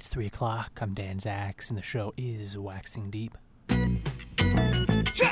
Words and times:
It's 0.00 0.08
3 0.08 0.28
o'clock. 0.28 0.78
I'm 0.80 0.94
Dan 0.94 1.18
Zacks, 1.18 1.68
and 1.68 1.76
the 1.76 1.82
show 1.82 2.14
is 2.16 2.56
Waxing 2.56 3.10
Deep. 3.10 3.36
Sé 5.14 5.28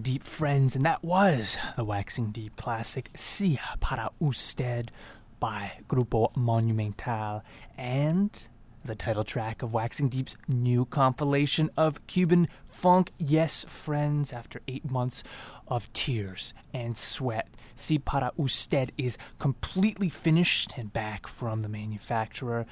Deep, 0.00 0.22
friends, 0.22 0.76
and 0.76 0.84
that 0.84 1.02
was 1.02 1.58
the 1.76 1.84
Waxing 1.84 2.30
Deep 2.30 2.56
classic 2.56 3.10
Si 3.14 3.58
para 3.80 4.10
Usted 4.20 4.92
by 5.40 5.72
Grupo 5.88 6.34
Monumental 6.36 7.42
and 7.76 8.46
the 8.84 8.94
title 8.94 9.24
track 9.24 9.62
of 9.62 9.72
Waxing 9.72 10.08
Deep's 10.08 10.36
new 10.46 10.84
compilation 10.84 11.70
of 11.76 12.06
Cuban 12.06 12.48
funk. 12.68 13.12
Yes, 13.18 13.64
friends, 13.68 14.32
after 14.32 14.60
eight 14.68 14.90
months 14.90 15.22
of 15.66 15.92
tears 15.92 16.54
and 16.72 16.96
sweat, 16.96 17.48
Si 17.74 17.98
para 17.98 18.32
Usted 18.38 18.92
is 18.98 19.18
completely 19.38 20.08
finished 20.08 20.76
and 20.76 20.92
back 20.92 21.26
from 21.26 21.62
the 21.62 21.68
manufacturer. 21.68 22.66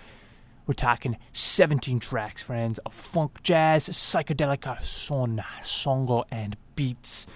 We're 0.67 0.75
talking 0.75 1.17
17 1.33 2.01
tracks, 2.01 2.43
friends, 2.43 2.81
of 2.81 2.93
funk, 2.93 3.41
jazz, 3.45 3.89
psychedelic, 3.89 4.83
son, 4.83 5.45
songo, 5.61 6.25
and 6.29 6.57
beats. 6.75 7.29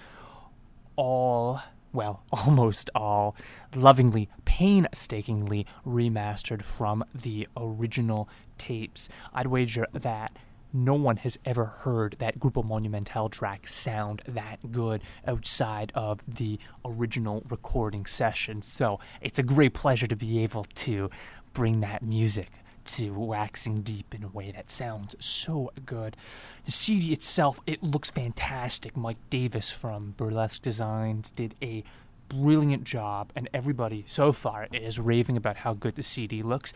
All, 0.97 1.61
well, 1.93 2.25
almost 2.33 2.91
all, 2.93 3.37
lovingly, 3.73 4.29
painstakingly 4.45 5.65
remastered 5.87 6.63
from 6.63 7.05
the 7.15 7.47
original 7.57 8.29
tapes. 8.59 9.09
I'd 9.33 9.47
wager 9.47 9.87
that 9.93 10.37
no 10.73 10.95
one 10.95 11.19
has 11.19 11.39
ever 11.45 11.67
heard 11.67 12.17
that 12.19 12.41
Grupo 12.41 12.65
Monumental 12.65 13.29
track 13.29 13.69
sound 13.69 14.23
that 14.27 14.73
good 14.73 15.03
outside 15.25 15.93
of 15.95 16.21
the 16.27 16.59
original 16.85 17.45
recording 17.49 18.07
session. 18.07 18.63
So 18.63 18.99
it's 19.21 19.39
a 19.39 19.45
great 19.45 19.75
pleasure 19.75 20.09
to 20.09 20.17
be 20.17 20.43
able 20.43 20.65
to 20.65 21.11
bring 21.53 21.81
that 21.81 22.03
music 22.03 22.51
to 22.85 23.11
waxing 23.11 23.83
deep 23.83 24.15
in 24.15 24.23
a 24.23 24.29
way 24.29 24.51
that 24.53 24.71
sounds 24.71 25.15
so 25.19 25.73
good. 25.87 26.17
The 26.65 26.73
CD 26.73 27.13
itself, 27.13 27.61
it 27.67 27.83
looks 27.83 28.11
fantastic. 28.11 28.97
Mike 28.97 29.19
Davis 29.31 29.71
from 29.71 30.15
Burlesque 30.17 30.63
Designs 30.63 31.31
did 31.31 31.55
a 31.63 31.85
brilliant 32.29 32.85
job, 32.85 33.33
and 33.37 33.51
everybody 33.53 34.05
so 34.07 34.33
far 34.33 34.69
is 34.73 34.99
raving 34.99 35.37
about 35.37 35.59
how 35.59 35.75
good 35.75 35.97
the 35.97 36.03
CD 36.03 36.43
looks. 36.43 36.73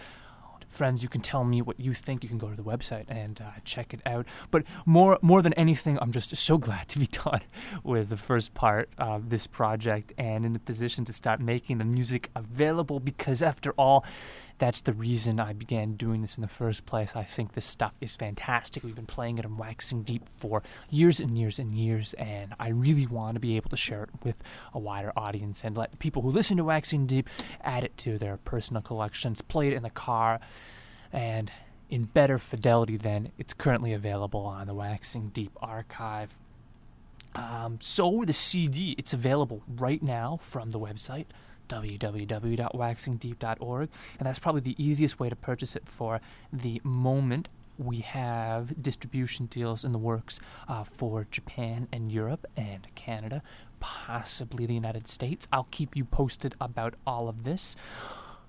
friends, 0.69 1.05
you 1.05 1.09
can 1.09 1.21
tell 1.21 1.45
me 1.45 1.63
what 1.63 1.79
you 1.79 1.95
think. 1.95 2.25
You 2.25 2.29
can 2.29 2.39
go 2.39 2.51
to 2.51 2.57
the 2.57 2.65
website 2.65 3.05
and 3.07 3.41
uh, 3.41 3.61
check 3.65 3.95
it 3.95 4.01
out. 4.05 4.27
But 4.51 4.65
more, 4.85 5.21
more 5.23 5.41
than 5.41 5.53
anything, 5.53 5.99
I'm 6.03 6.11
just 6.11 6.35
so 6.35 6.59
glad 6.67 6.89
to 6.89 6.99
be 6.99 7.07
done 7.07 7.43
with 7.85 8.09
the 8.09 8.17
first 8.17 8.55
part 8.55 8.89
of 8.99 9.31
this 9.31 9.47
project 9.47 10.13
and 10.19 10.45
in 10.45 10.53
the 10.53 10.59
position 10.59 11.05
to 11.05 11.13
start 11.13 11.41
making 11.41 11.79
the 11.79 11.85
music 11.85 12.29
available. 12.35 12.99
Because 12.99 13.41
after 13.41 13.71
all, 13.79 14.05
that's 14.65 14.81
the 14.81 14.95
reason 14.95 15.39
I 15.39 15.53
began 15.53 15.93
doing 15.93 16.23
this 16.23 16.39
in 16.39 16.41
the 16.41 16.49
first 16.49 16.87
place. 16.87 17.15
I 17.15 17.23
think 17.23 17.53
this 17.53 17.67
stuff 17.67 17.93
is 18.01 18.17
fantastic. 18.17 18.83
We've 18.83 18.95
been 18.95 19.05
playing 19.05 19.37
it 19.37 19.45
and 19.45 19.59
waxing 19.59 20.05
deep 20.05 20.27
for 20.27 20.63
years 20.89 21.21
and 21.21 21.37
years 21.37 21.59
and 21.59 21.71
years, 21.71 22.15
and 22.15 22.55
I 22.59 22.69
really 22.69 23.07
want 23.07 23.35
to 23.35 23.41
be 23.41 23.57
able 23.57 23.69
to 23.69 23.77
share 23.77 24.05
it 24.05 24.09
with 24.23 24.43
a 24.73 24.79
wider 24.79 25.13
audience 25.19 25.61
and 25.63 25.77
let 25.77 25.99
people 25.99 26.23
who 26.23 26.31
listen 26.31 26.57
to 26.57 26.65
Waxing 26.65 27.05
Deep 27.05 27.29
add 27.63 27.85
it 27.85 27.95
to 27.99 28.17
their 28.17 28.39
personal 28.39 28.81
collections, 28.81 29.43
play 29.43 29.69
it 29.69 29.75
in 29.75 29.83
the 29.83 29.91
car, 29.91 30.41
and 31.13 31.53
in 31.91 32.05
better 32.05 32.39
fidelity 32.39 32.97
than 32.97 33.33
it's 33.37 33.53
currently 33.53 33.93
available 33.93 34.47
on 34.47 34.67
the 34.67 34.75
Waxing 34.75 35.29
Deep 35.29 35.53
archive. 35.61 36.35
Um, 37.35 37.81
so 37.83 38.23
the 38.25 38.33
CD, 38.33 38.95
it's 38.97 39.13
available 39.13 39.63
right 39.69 40.03
now 40.03 40.39
from 40.41 40.71
the 40.71 40.81
website 40.81 41.27
www.waxingdeep.org, 41.69 43.89
and 44.19 44.27
that's 44.27 44.39
probably 44.39 44.61
the 44.61 44.83
easiest 44.83 45.19
way 45.19 45.29
to 45.29 45.37
purchase 45.37 45.77
it 45.77 45.87
for 45.87 46.21
the 46.53 46.81
moment. 46.85 47.49
We 47.77 47.99
have 47.99 48.81
distribution 48.81 49.47
deals 49.47 49.85
in 49.85 49.93
the 49.93 49.99
works 49.99 50.39
uh, 50.69 50.85
for 50.85 51.27
Japan 51.31 51.89
and 51.93 52.13
Europe 52.13 52.47
and 52.57 52.87
Canada, 52.95 53.43
possibly 53.81 54.67
the 54.67 54.75
United 54.75 55.09
States. 55.09 55.49
I'll 55.53 55.67
keep 55.71 55.97
you 55.97 56.05
posted 56.05 56.55
about 56.61 56.95
all 57.07 57.29
of 57.29 57.43
this. 57.43 57.75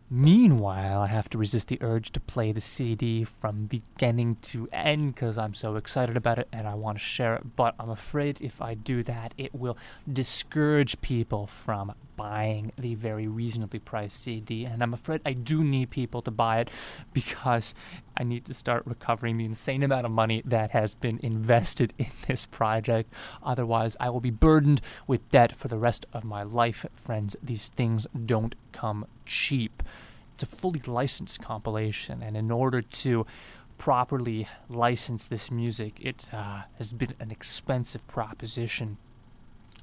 Meanwhile, 0.10 1.02
I 1.02 1.08
have 1.08 1.30
to 1.32 1.38
resist 1.40 1.70
the 1.70 1.80
urge 1.82 2.12
to 2.12 2.20
play 2.20 2.52
the 2.52 2.62
CD 2.62 3.24
from 3.24 3.66
beginning 3.66 4.36
to 4.44 4.70
end 4.72 5.16
because 5.16 5.36
I'm 5.36 5.56
so 5.56 5.78
excited 5.78 6.16
about 6.16 6.38
it 6.38 6.48
and 6.54 6.68
I 6.68 6.76
want 6.76 7.00
to 7.00 7.04
share 7.04 7.36
it. 7.36 7.56
But 7.56 7.74
I'm 7.80 7.90
afraid 7.90 8.38
if 8.40 8.62
I 8.62 8.76
do 8.76 9.02
that, 9.04 9.34
it 9.36 9.56
will 9.56 9.78
discourage 10.12 11.02
people 11.02 11.48
from 11.48 11.92
buying 12.16 12.72
the 12.78 12.96
very 12.96 13.28
reasonably 13.28 13.80
priced 13.80 14.22
CD. 14.22 14.66
And 14.66 14.82
I'm 14.82 14.94
afraid 14.94 15.22
I 15.26 15.34
do 15.34 15.64
need 15.64 15.90
people 15.90 16.22
to 16.24 16.32
buy 16.32 16.60
it 16.60 16.70
because 17.14 17.74
I 18.18 18.24
need 18.24 18.46
to 18.46 18.54
start 18.54 18.84
recovering 18.86 19.38
the 19.38 19.46
insane 19.46 19.84
amount 19.84 20.06
of 20.06 20.12
money 20.12 20.42
that 20.46 20.72
has 20.72 20.94
been 20.94 21.20
invested 21.22 21.94
in 21.98 22.08
this 22.28 22.46
project. 22.46 23.14
Otherwise, 23.44 23.98
I 24.00 24.10
will 24.10 24.22
be 24.22 24.32
burdened 24.32 24.82
with 25.08 25.28
debt 25.30 25.56
for 25.56 25.68
the 25.68 25.78
rest 25.78 26.06
of 26.14 26.24
my 26.24 26.44
life. 26.44 26.86
Friends, 26.96 27.36
these 27.42 27.70
things 27.70 28.08
don't 28.26 28.56
come 28.72 29.06
cheap. 29.26 29.84
It's 30.34 30.44
a 30.44 30.48
fully 30.48 30.82
licensed 30.86 31.42
compilation, 31.42 32.22
and 32.22 32.36
in 32.36 32.52
order 32.52 32.82
to 32.82 33.26
properly 33.78 34.48
license 34.70 35.28
this 35.28 35.50
music, 35.50 36.00
it 36.02 36.30
uh, 36.34 36.64
has 36.78 36.94
been 36.94 37.14
an 37.20 37.32
expensive 37.32 38.06
proposition. 38.08 38.98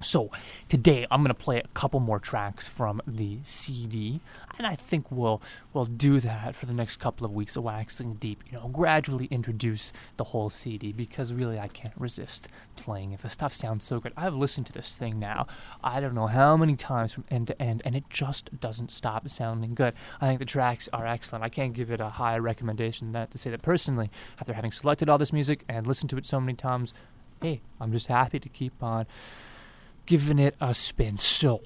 So 0.03 0.31
today 0.69 1.07
I'm 1.11 1.23
gonna 1.23 1.35
play 1.35 1.59
a 1.59 1.69
couple 1.69 2.01
more 2.01 2.19
tracks 2.19 2.67
from 2.67 3.01
the 3.07 3.39
CD, 3.45 4.21
and 4.59 4.67
I 4.67 4.75
think 4.75 5.11
we'll 5.11 5.41
we'll 5.73 5.85
do 5.85 6.19
that 6.21 6.57
for 6.57 6.67
the 6.67 6.73
next 6.73 6.97
couple 6.97 7.25
of 7.25 7.33
weeks 7.33 7.57
of 7.57 7.63
waxing 7.63 8.15
deep. 8.15 8.43
You 8.51 8.59
know, 8.59 8.69
gradually 8.69 9.27
introduce 9.27 9.93
the 10.17 10.25
whole 10.25 10.51
CD 10.51 10.93
because 10.93 11.33
really 11.33 11.59
I 11.59 11.69
can't 11.69 11.95
resist 11.97 12.49
playing 12.77 13.13
it. 13.13 13.21
The 13.21 13.31
stuff 13.31 13.55
sounds 13.55 13.85
so 13.85 14.01
good. 14.01 14.13
I've 14.17 14.35
listened 14.35 14.67
to 14.67 14.73
this 14.73 14.97
thing 14.97 15.19
now. 15.19 15.47
I 15.85 16.01
don't 16.01 16.15
know 16.15 16.27
how 16.27 16.57
many 16.57 16.75
times 16.75 17.13
from 17.13 17.25
end 17.31 17.47
to 17.49 17.63
end, 17.63 17.83
and 17.85 17.95
it 17.95 18.05
just 18.11 18.61
doesn't 18.61 18.91
stop 18.91 19.29
sounding 19.29 19.75
good. 19.75 19.95
I 20.21 20.27
think 20.27 20.41
the 20.41 20.45
tracks 20.45 20.89
are 20.93 21.07
excellent. 21.07 21.45
I 21.45 21.49
can't 21.49 21.75
give 21.75 21.91
it 21.91 22.01
a 22.01 22.09
higher 22.09 22.41
recommendation 22.41 23.09
than 23.09 23.13
that 23.13 23.31
to 23.31 23.39
say 23.39 23.51
that 23.51 23.63
personally, 23.63 24.11
after 24.41 24.55
having 24.55 24.73
selected 24.73 25.09
all 25.09 25.19
this 25.19 25.33
music 25.33 25.65
and 25.69 25.87
listened 25.87 26.11
to 26.11 26.17
it 26.17 26.27
so 26.27 26.41
many 26.41 26.55
times, 26.55 26.93
hey, 27.41 27.61
I'm 27.81 27.93
just 27.93 28.09
happy 28.09 28.41
to 28.41 28.49
keep 28.49 28.83
on 28.83 29.07
giving 30.07 30.39
it 30.39 30.57
a 30.61 30.75
spin. 30.75 31.17
So, 31.17 31.63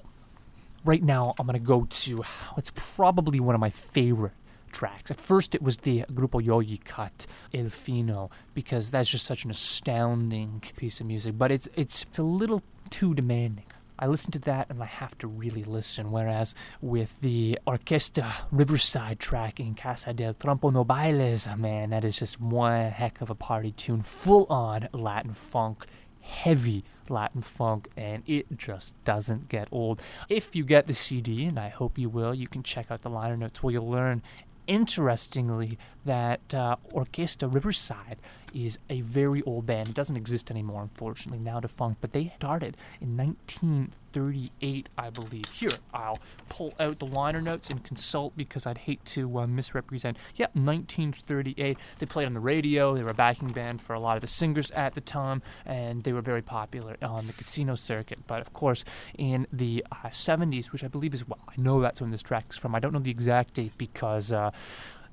right 0.83 1.03
now, 1.03 1.33
I'm 1.39 1.45
going 1.47 1.59
to 1.59 1.65
go 1.65 1.85
to 1.89 2.23
it's 2.57 2.71
probably 2.75 3.39
one 3.39 3.55
of 3.55 3.61
my 3.61 3.69
favorite 3.69 4.33
tracks. 4.71 5.11
At 5.11 5.19
first, 5.19 5.55
it 5.55 5.61
was 5.61 5.77
the 5.77 6.05
Grupo 6.11 6.43
Yoyi 6.43 6.83
cut, 6.83 7.25
El 7.53 7.69
Fino, 7.69 8.29
because 8.53 8.91
that's 8.91 9.09
just 9.09 9.25
such 9.25 9.45
an 9.45 9.51
astounding 9.51 10.61
piece 10.75 10.99
of 10.99 11.07
music. 11.07 11.37
But 11.37 11.51
it's, 11.51 11.67
it's, 11.75 12.03
it's 12.03 12.19
a 12.19 12.23
little 12.23 12.61
too 12.89 13.13
demanding. 13.13 13.65
I 13.99 14.05
listen 14.05 14.31
to 14.33 14.39
that 14.39 14.69
and 14.69 14.81
I 14.81 14.85
have 14.85 15.17
to 15.19 15.27
really 15.27 15.63
listen. 15.63 16.11
Whereas 16.11 16.53
with 16.81 17.19
the 17.21 17.57
Orchestra 17.65 18.31
Riverside 18.51 19.19
track 19.19 19.59
in 19.59 19.73
Casa 19.73 20.13
del 20.13 20.35
Trompo 20.35 20.71
No 20.71 20.83
Bailes, 20.83 21.47
man, 21.57 21.89
that 21.89 22.05
is 22.05 22.17
just 22.17 22.39
one 22.39 22.91
heck 22.91 23.21
of 23.21 23.31
a 23.31 23.35
party 23.35 23.71
tune. 23.71 24.03
Full 24.03 24.45
on 24.51 24.87
Latin 24.93 25.33
funk, 25.33 25.87
heavy 26.27 26.83
Latin 27.09 27.41
funk, 27.41 27.87
and 27.95 28.23
it 28.27 28.57
just 28.57 28.93
doesn't 29.05 29.49
get 29.49 29.67
old. 29.71 30.01
If 30.29 30.55
you 30.55 30.63
get 30.63 30.87
the 30.87 30.93
CD, 30.93 31.45
and 31.45 31.59
I 31.59 31.69
hope 31.69 31.97
you 31.97 32.09
will, 32.09 32.33
you 32.33 32.47
can 32.47 32.63
check 32.63 32.91
out 32.91 33.01
the 33.01 33.09
liner 33.09 33.37
notes 33.37 33.63
where 33.63 33.73
you'll 33.73 33.89
learn 33.89 34.21
interestingly 34.67 35.77
that 36.07 36.53
uh, 36.53 36.77
Orchestra 36.91 37.47
Riverside 37.47 38.17
is 38.53 38.79
a 38.89 39.01
very 39.01 39.41
old 39.43 39.65
band. 39.65 39.89
It 39.89 39.93
doesn't 39.93 40.15
exist 40.15 40.49
anymore, 40.49 40.81
unfortunately, 40.81 41.39
now 41.39 41.59
defunct, 41.59 42.01
but 42.01 42.11
they 42.11 42.33
started 42.37 42.77
in 43.01 43.15
1938, 43.17 44.89
I 44.97 45.09
believe. 45.09 45.45
Here, 45.51 45.71
I'll 45.93 46.19
pull 46.49 46.73
out 46.79 46.99
the 46.99 47.05
liner 47.05 47.41
notes 47.41 47.69
and 47.69 47.83
consult 47.83 48.35
because 48.35 48.65
I'd 48.65 48.77
hate 48.77 49.03
to 49.05 49.39
uh, 49.39 49.47
misrepresent. 49.47 50.17
Yeah, 50.35 50.47
1938. 50.53 51.77
They 51.99 52.05
played 52.05 52.25
on 52.25 52.33
the 52.33 52.39
radio, 52.39 52.95
they 52.95 53.03
were 53.03 53.11
a 53.11 53.13
backing 53.13 53.49
band 53.49 53.81
for 53.81 53.93
a 53.93 53.99
lot 53.99 54.17
of 54.17 54.21
the 54.21 54.27
singers 54.27 54.71
at 54.71 54.93
the 54.93 55.01
time, 55.01 55.41
and 55.65 56.01
they 56.03 56.13
were 56.13 56.21
very 56.21 56.41
popular 56.41 56.97
on 57.01 57.27
the 57.27 57.33
casino 57.33 57.75
circuit. 57.75 58.19
But 58.27 58.41
of 58.41 58.53
course, 58.53 58.85
in 59.17 59.45
the 59.51 59.85
uh, 59.91 60.07
70s, 60.07 60.71
which 60.71 60.83
I 60.83 60.87
believe 60.87 61.13
is, 61.13 61.27
well, 61.27 61.39
I 61.47 61.53
know 61.57 61.81
that's 61.81 62.01
when 62.01 62.11
this 62.11 62.23
track 62.23 62.45
is 62.49 62.57
from. 62.57 62.75
I 62.75 62.79
don't 62.79 62.93
know 62.93 62.99
the 62.99 63.11
exact 63.11 63.55
date 63.55 63.73
because. 63.77 64.31
Uh, 64.31 64.51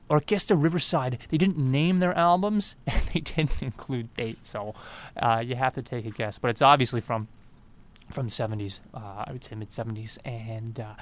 Orchestra 0.09 0.57
Riverside, 0.57 1.19
they 1.31 1.37
didn't 1.37 1.59
name 1.59 1.99
their 1.99 2.17
albums 2.17 2.77
and 2.87 3.03
they 3.13 3.21
didn't 3.21 3.63
include 3.63 4.15
dates, 4.15 4.49
so 4.49 4.75
uh, 5.17 5.43
you 5.45 5.55
have 5.57 5.75
to 5.75 5.83
take 5.83 6.07
a 6.07 6.11
guess. 6.11 6.39
But 6.39 6.51
it's 6.51 6.63
obviously 6.63 7.01
from 7.01 7.29
from 8.11 8.27
the 8.27 8.33
70s, 8.33 8.81
uh, 8.93 9.25
I 9.27 9.33
would 9.33 9.43
say 9.43 9.55
mid 9.57 9.71
70s, 9.71 10.19
and 10.27 10.79
uh, 10.79 10.95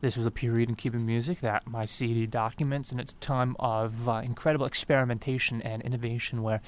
this 0.00 0.16
was 0.16 0.24
a 0.24 0.30
period 0.30 0.68
in 0.68 0.76
Cuban 0.76 1.04
music 1.04 1.40
that 1.40 1.66
my 1.66 1.84
CD 1.84 2.26
documents, 2.26 2.92
and 2.92 3.00
it's 3.00 3.12
a 3.12 3.16
time 3.16 3.56
of 3.58 4.08
uh, 4.08 4.22
incredible 4.24 4.66
experimentation 4.66 5.60
and 5.62 5.82
innovation 5.82 6.42
where 6.42 6.60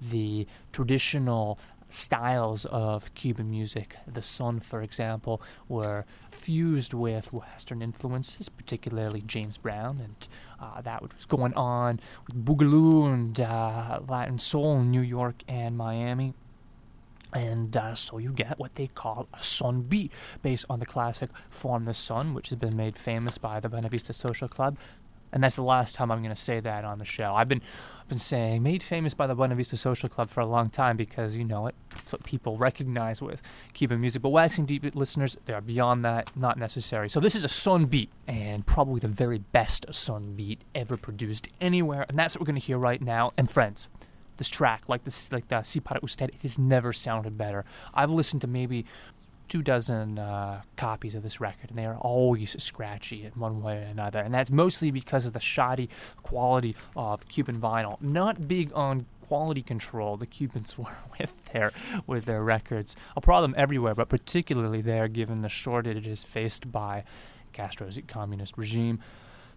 the 0.00 0.46
traditional 0.72 1.58
styles 1.92 2.64
of 2.66 3.12
Cuban 3.14 3.50
music, 3.50 3.96
the 4.06 4.22
son, 4.22 4.60
for 4.60 4.80
example, 4.80 5.42
were 5.68 6.04
fused 6.30 6.94
with 6.94 7.32
Western 7.32 7.82
influences, 7.82 8.48
particularly 8.48 9.22
James 9.26 9.58
Brown, 9.58 10.00
and 10.02 10.28
uh, 10.60 10.80
that 10.80 11.02
was 11.02 11.26
going 11.26 11.52
on 11.54 12.00
with 12.26 12.44
Boogaloo 12.44 13.12
and 13.12 13.40
uh, 13.40 14.00
Latin 14.08 14.38
soul 14.38 14.80
in 14.80 14.90
New 14.90 15.02
York 15.02 15.42
and 15.46 15.76
Miami. 15.76 16.32
And 17.34 17.76
uh, 17.76 17.94
so 17.94 18.18
you 18.18 18.30
get 18.32 18.58
what 18.58 18.74
they 18.74 18.88
call 18.88 19.26
a 19.32 19.42
son 19.42 19.82
beat, 19.82 20.12
based 20.42 20.66
on 20.68 20.80
the 20.80 20.86
classic 20.86 21.30
Form 21.50 21.84
the 21.84 21.94
son, 21.94 22.34
which 22.34 22.48
has 22.50 22.56
been 22.58 22.76
made 22.76 22.98
famous 22.98 23.38
by 23.38 23.60
the 23.60 23.68
Buena 23.68 23.88
Vista 23.88 24.12
Social 24.12 24.48
Club. 24.48 24.76
And 25.32 25.42
that's 25.42 25.56
the 25.56 25.62
last 25.62 25.94
time 25.94 26.10
I'm 26.10 26.22
going 26.22 26.34
to 26.34 26.40
say 26.40 26.60
that 26.60 26.84
on 26.84 26.98
the 26.98 27.06
show. 27.06 27.34
I've 27.34 27.48
been, 27.48 27.62
been 28.12 28.18
saying 28.18 28.62
made 28.62 28.82
famous 28.82 29.14
by 29.14 29.26
the 29.26 29.34
Buena 29.34 29.54
Vista 29.54 29.74
Social 29.74 30.06
Club 30.06 30.28
for 30.28 30.40
a 30.40 30.46
long 30.46 30.68
time 30.68 30.98
because 30.98 31.34
you 31.34 31.44
know 31.44 31.66
it. 31.66 31.74
It's 32.02 32.12
what 32.12 32.22
people 32.24 32.58
recognize 32.58 33.22
with 33.22 33.40
Cuban 33.72 34.02
music. 34.02 34.20
But 34.20 34.28
waxing 34.28 34.66
deep 34.66 34.84
listeners, 34.94 35.38
they 35.46 35.54
are 35.54 35.62
beyond 35.62 36.04
that, 36.04 36.30
not 36.36 36.58
necessary. 36.58 37.08
So 37.08 37.20
this 37.20 37.34
is 37.34 37.42
a 37.42 37.48
son 37.48 37.86
beat, 37.86 38.10
and 38.26 38.66
probably 38.66 39.00
the 39.00 39.08
very 39.08 39.38
best 39.38 39.86
son 39.94 40.34
beat 40.34 40.60
ever 40.74 40.98
produced 40.98 41.48
anywhere. 41.58 42.04
And 42.06 42.18
that's 42.18 42.34
what 42.34 42.42
we're 42.42 42.52
going 42.52 42.60
to 42.60 42.66
hear 42.66 42.76
right 42.76 43.00
now. 43.00 43.32
And 43.38 43.50
friends, 43.50 43.88
this 44.36 44.50
track, 44.50 44.82
like 44.88 45.04
this, 45.04 45.32
like 45.32 45.48
the 45.48 45.62
Si 45.62 45.80
Para 45.80 46.00
Usted, 46.02 46.28
it 46.34 46.42
has 46.42 46.58
never 46.58 46.92
sounded 46.92 47.38
better. 47.38 47.64
I've 47.94 48.10
listened 48.10 48.42
to 48.42 48.46
maybe 48.46 48.84
two 49.52 49.62
dozen 49.62 50.18
uh, 50.18 50.62
copies 50.76 51.14
of 51.14 51.22
this 51.22 51.38
record, 51.38 51.68
and 51.68 51.78
they 51.78 51.84
are 51.84 51.98
always 51.98 52.56
scratchy 52.62 53.26
in 53.26 53.32
one 53.32 53.60
way 53.60 53.76
or 53.76 53.82
another. 53.82 54.18
And 54.18 54.32
that's 54.32 54.50
mostly 54.50 54.90
because 54.90 55.26
of 55.26 55.34
the 55.34 55.40
shoddy 55.40 55.90
quality 56.22 56.74
of 56.96 57.28
Cuban 57.28 57.60
vinyl. 57.60 58.00
Not 58.00 58.48
big 58.48 58.72
on 58.74 59.04
quality 59.20 59.60
control 59.60 60.16
the 60.16 60.24
Cubans 60.24 60.78
were 60.78 60.96
with 61.18 61.44
their 61.52 61.70
with 62.06 62.24
their 62.24 62.42
records. 62.42 62.96
A 63.14 63.20
problem 63.20 63.54
everywhere, 63.58 63.94
but 63.94 64.08
particularly 64.08 64.80
there, 64.80 65.06
given 65.06 65.42
the 65.42 65.50
shortages 65.50 66.24
faced 66.24 66.72
by 66.72 67.04
Castro's 67.52 67.98
communist 68.08 68.56
regime. 68.56 69.00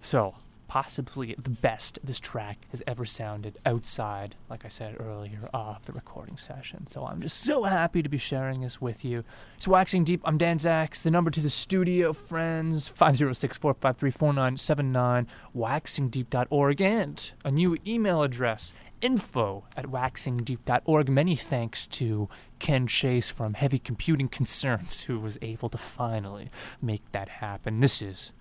So 0.01 0.35
possibly 0.67 1.35
the 1.37 1.49
best 1.49 1.99
this 2.03 2.19
track 2.19 2.65
has 2.71 2.81
ever 2.87 3.05
sounded 3.05 3.57
outside, 3.65 4.35
like 4.49 4.65
I 4.65 4.69
said 4.69 4.95
earlier, 4.99 5.49
of 5.53 5.85
the 5.85 5.93
recording 5.93 6.37
session. 6.37 6.87
So 6.87 7.05
I'm 7.05 7.21
just 7.21 7.39
so 7.39 7.63
happy 7.63 8.01
to 8.01 8.09
be 8.09 8.17
sharing 8.17 8.61
this 8.61 8.81
with 8.81 9.05
you. 9.05 9.23
It's 9.57 9.67
Waxing 9.67 10.03
Deep. 10.03 10.21
I'm 10.25 10.37
Dan 10.37 10.57
Zacks. 10.57 11.01
The 11.01 11.11
number 11.11 11.31
to 11.31 11.41
the 11.41 11.49
studio, 11.49 12.13
friends, 12.13 12.87
506 12.87 13.57
453 13.57 14.11
4979, 14.11 15.27
waxingdeep.org, 15.55 16.81
and 16.81 17.31
a 17.43 17.51
new 17.51 17.77
email 17.85 18.23
address, 18.23 18.73
info 19.01 19.65
at 19.77 19.85
waxingdeep.org. 19.85 21.09
Many 21.09 21.35
thanks 21.35 21.87
to 21.87 22.29
Ken 22.59 22.87
Chase 22.87 23.29
from 23.29 23.53
Heavy 23.53 23.79
Computing 23.79 24.29
Concerns, 24.29 25.01
who 25.01 25.19
was 25.19 25.37
able 25.41 25.69
to 25.69 25.77
finally 25.77 26.49
make 26.81 27.03
that 27.11 27.29
happen. 27.29 27.79
This 27.79 28.01
is 28.01 28.33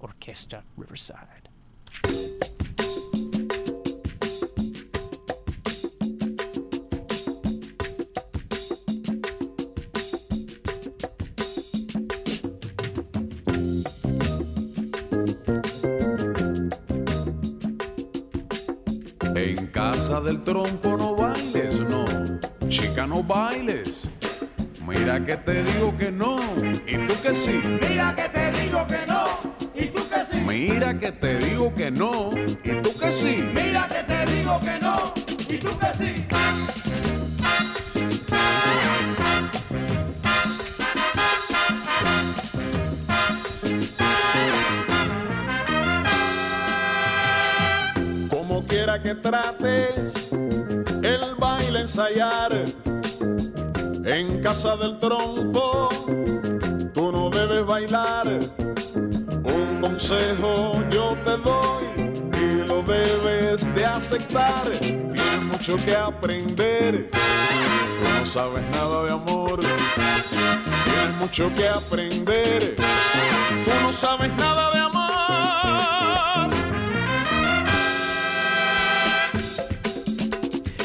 Orchestra 0.00 0.64
Riverside. 0.76 1.48
En 19.34 19.66
casa 19.68 20.20
del 20.20 20.44
trompo 20.44 20.96
no 20.96 21.16
bailes, 21.16 21.80
no, 21.80 22.04
chica 22.68 23.06
no 23.06 23.22
bailes. 23.22 24.02
Mira 24.86 25.24
que 25.24 25.36
te 25.36 25.62
digo 25.64 25.96
que 25.98 26.12
no, 26.12 26.36
y 26.86 26.96
tú 27.06 27.14
que 27.22 27.34
sí. 27.34 27.60
Mira 27.80 28.14
que 28.14 28.28
te 28.28 28.52
digo 28.60 28.86
que 28.86 29.06
no. 29.06 29.51
Mira 30.52 30.92
que 31.00 31.10
te 31.10 31.38
digo 31.38 31.74
que 31.74 31.90
no, 31.90 32.28
y 32.62 32.82
tú 32.82 32.90
que 33.00 33.10
sí. 33.10 33.42
Mira 33.54 33.86
que 33.86 34.02
te 34.02 34.30
digo 34.30 34.60
que 34.60 34.78
no, 34.80 35.14
y 35.48 35.58
tú 35.58 35.70
que 35.78 35.94
sí. 35.94 36.26
Como 48.28 48.66
quiera 48.66 49.02
que 49.02 49.14
trates 49.14 50.32
el 50.32 51.34
baile 51.38 51.80
ensayar 51.80 52.62
en 54.04 54.42
casa 54.42 54.76
del 54.76 54.98
trompo, 54.98 55.88
tú 56.92 57.10
no 57.10 57.30
debes 57.30 57.64
bailar. 57.64 58.38
Consejo 60.02 60.82
yo 60.90 61.16
te 61.24 61.36
doy 61.36 61.84
y 62.36 62.66
lo 62.66 62.82
debes 62.82 63.72
de 63.72 63.84
aceptar. 63.84 64.68
Tienes 64.72 65.44
mucho 65.44 65.76
que 65.76 65.94
aprender, 65.94 67.08
tú 67.08 67.18
no 68.18 68.26
sabes 68.26 68.64
nada 68.72 69.04
de 69.04 69.12
amor. 69.12 69.60
Tienes 69.60 71.14
mucho 71.20 71.54
que 71.54 71.68
aprender, 71.68 72.74
tú 72.74 73.70
no 73.80 73.92
sabes 73.92 74.32
nada 74.34 74.72
de 74.72 74.78
amor. 74.80 76.50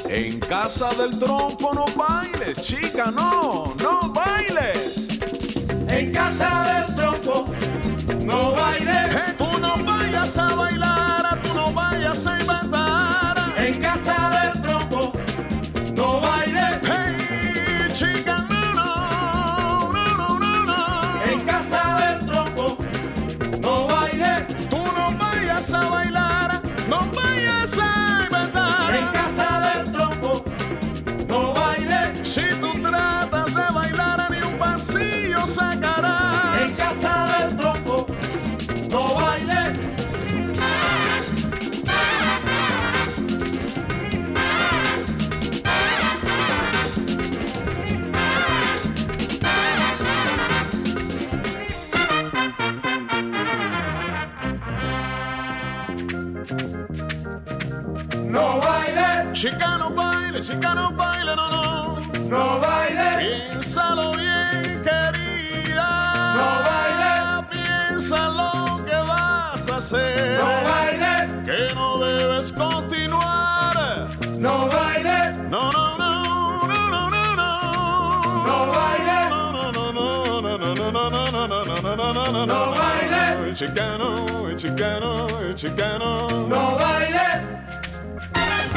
En 0.09 0.39
casa 0.41 0.89
del 0.89 1.17
trompo 1.17 1.73
no 1.73 1.85
bailes, 1.95 2.61
chica, 2.61 3.09
no, 3.09 3.73
no 3.81 4.13
bailes. 4.13 5.07
En 5.89 6.11
casa 6.11 6.85
del 6.85 6.95
tronco, 6.95 7.47
no 8.27 8.53
bailes. 8.53 9.15
Eh, 9.15 9.33
Tú 9.37 9.47
no 9.59 9.73
vayas 9.83 10.37
a 10.37 10.47
bailar, 10.55 11.41
tú 11.41 11.53
no 11.53 11.71
vayas 11.71 12.25
a 12.25 12.39
inventar. 12.39 13.35
En 13.57 13.73
casa 13.81 14.29
del 14.29 14.36
Chicano 59.37 59.91
baile, 59.91 60.41
chicano 60.41 60.91
baile, 60.91 61.35
no, 61.35 61.47
no. 61.51 61.99
No 62.27 62.59
baile. 62.59 63.17
Piénsalo 63.19 64.11
bien, 64.13 64.81
querida. 64.81 65.89
No 66.39 66.49
baile. 66.67 67.45
Piensa 67.51 68.29
lo 68.29 68.83
que 68.83 68.95
vas 68.95 69.69
a 69.69 69.77
hacer. 69.77 70.39
No 70.39 70.49
baile. 70.67 71.13
Que 71.45 71.75
no 71.75 71.99
debes 71.99 72.51
continuar. 72.51 74.09
No 74.39 74.67
baile. 74.69 75.33
No, 75.51 75.71
no, 75.71 75.97
no. 75.99 76.07
No 82.47 82.71
baile, 82.71 83.53
chicano, 83.53 84.25
chicano, 84.57 85.27
chicano. 85.55 86.27
No 86.49 86.75
baile. 86.75 87.56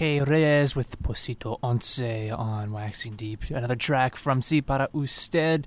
Jorge 0.00 0.20
Reyes 0.20 0.74
with 0.74 0.98
Posito 1.02 1.58
Once 1.62 2.00
on 2.00 2.72
Waxing 2.72 3.16
Deep. 3.16 3.50
Another 3.50 3.76
track 3.76 4.16
from 4.16 4.40
Si 4.40 4.62
Para 4.62 4.88
Usted. 4.94 5.66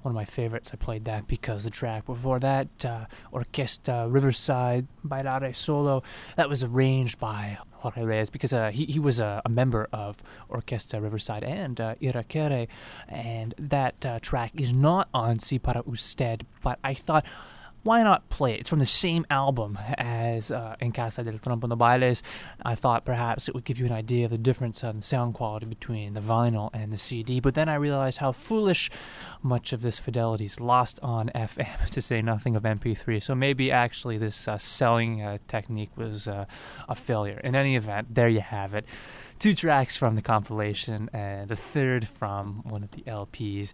One 0.00 0.12
of 0.12 0.14
my 0.14 0.24
favorites. 0.24 0.70
I 0.72 0.76
played 0.76 1.04
that 1.04 1.26
because 1.26 1.64
the 1.64 1.68
track 1.68 2.06
before 2.06 2.38
that, 2.38 2.68
uh, 2.86 3.04
Orquesta 3.34 4.10
Riverside 4.10 4.86
Bailare 5.06 5.54
Solo, 5.54 6.02
that 6.36 6.48
was 6.48 6.64
arranged 6.64 7.18
by 7.18 7.58
Jorge 7.72 8.02
Reyes 8.02 8.30
because 8.30 8.54
uh, 8.54 8.70
he, 8.70 8.86
he 8.86 8.98
was 8.98 9.20
a, 9.20 9.42
a 9.44 9.50
member 9.50 9.88
of 9.92 10.22
Orquesta 10.48 11.02
Riverside 11.02 11.44
and 11.44 11.78
uh, 11.78 11.96
Irakere. 11.96 12.68
And 13.10 13.54
that 13.58 14.06
uh, 14.06 14.20
track 14.20 14.52
is 14.54 14.72
not 14.72 15.10
on 15.12 15.38
Si 15.38 15.58
Para 15.58 15.82
Usted, 15.86 16.46
but 16.62 16.78
I 16.82 16.94
thought 16.94 17.26
why 17.86 18.02
not 18.02 18.28
play 18.28 18.54
it? 18.54 18.60
It's 18.60 18.70
from 18.70 18.80
the 18.80 18.84
same 18.84 19.24
album 19.30 19.78
as 19.96 20.50
uh, 20.50 20.74
En 20.80 20.90
Casa 20.90 21.22
del 21.22 21.38
Trompo 21.38 21.68
no 21.68 21.76
Bailes. 21.76 22.20
I 22.64 22.74
thought 22.74 23.04
perhaps 23.04 23.48
it 23.48 23.54
would 23.54 23.64
give 23.64 23.78
you 23.78 23.86
an 23.86 23.92
idea 23.92 24.24
of 24.24 24.32
the 24.32 24.38
difference 24.38 24.82
in 24.82 25.02
sound 25.02 25.34
quality 25.34 25.66
between 25.66 26.14
the 26.14 26.20
vinyl 26.20 26.70
and 26.74 26.90
the 26.90 26.96
CD, 26.96 27.38
but 27.38 27.54
then 27.54 27.68
I 27.68 27.76
realized 27.76 28.18
how 28.18 28.32
foolish 28.32 28.90
much 29.40 29.72
of 29.72 29.82
this 29.82 30.00
fidelity 30.00 30.46
is 30.46 30.60
lost 30.60 30.98
on 31.00 31.30
FM, 31.32 31.86
to 31.90 32.02
say 32.02 32.20
nothing 32.20 32.56
of 32.56 32.64
MP3. 32.64 33.22
So 33.22 33.36
maybe 33.36 33.70
actually 33.70 34.18
this 34.18 34.48
uh, 34.48 34.58
selling 34.58 35.22
uh, 35.22 35.38
technique 35.46 35.96
was 35.96 36.26
uh, 36.26 36.46
a 36.88 36.96
failure. 36.96 37.40
In 37.44 37.54
any 37.54 37.76
event, 37.76 38.12
there 38.12 38.28
you 38.28 38.40
have 38.40 38.74
it. 38.74 38.84
Two 39.38 39.54
tracks 39.54 39.94
from 39.94 40.16
the 40.16 40.22
compilation 40.22 41.10
and 41.12 41.50
a 41.50 41.56
third 41.56 42.08
from 42.08 42.62
one 42.64 42.82
of 42.82 42.90
the 42.92 43.02
LPs 43.02 43.72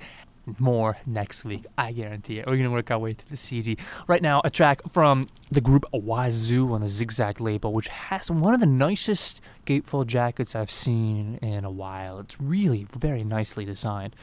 more 0.58 0.96
next 1.06 1.44
week. 1.44 1.66
I 1.78 1.92
guarantee 1.92 2.38
it. 2.38 2.46
We're 2.46 2.56
going 2.56 2.64
to 2.64 2.70
work 2.70 2.90
our 2.90 2.98
way 2.98 3.14
to 3.14 3.30
the 3.30 3.36
CD. 3.36 3.76
Right 4.06 4.22
now, 4.22 4.40
a 4.44 4.50
track 4.50 4.80
from 4.88 5.28
the 5.50 5.60
group 5.60 5.84
Wazoo 5.92 6.72
on 6.72 6.80
the 6.80 6.88
Zigzag 6.88 7.40
label, 7.40 7.72
which 7.72 7.88
has 7.88 8.30
one 8.30 8.54
of 8.54 8.60
the 8.60 8.66
nicest 8.66 9.40
gatefold 9.66 10.06
jackets 10.06 10.54
I've 10.54 10.70
seen 10.70 11.38
in 11.42 11.64
a 11.64 11.70
while. 11.70 12.18
It's 12.18 12.40
really 12.40 12.86
very 12.96 13.24
nicely 13.24 13.64
designed. 13.64 14.16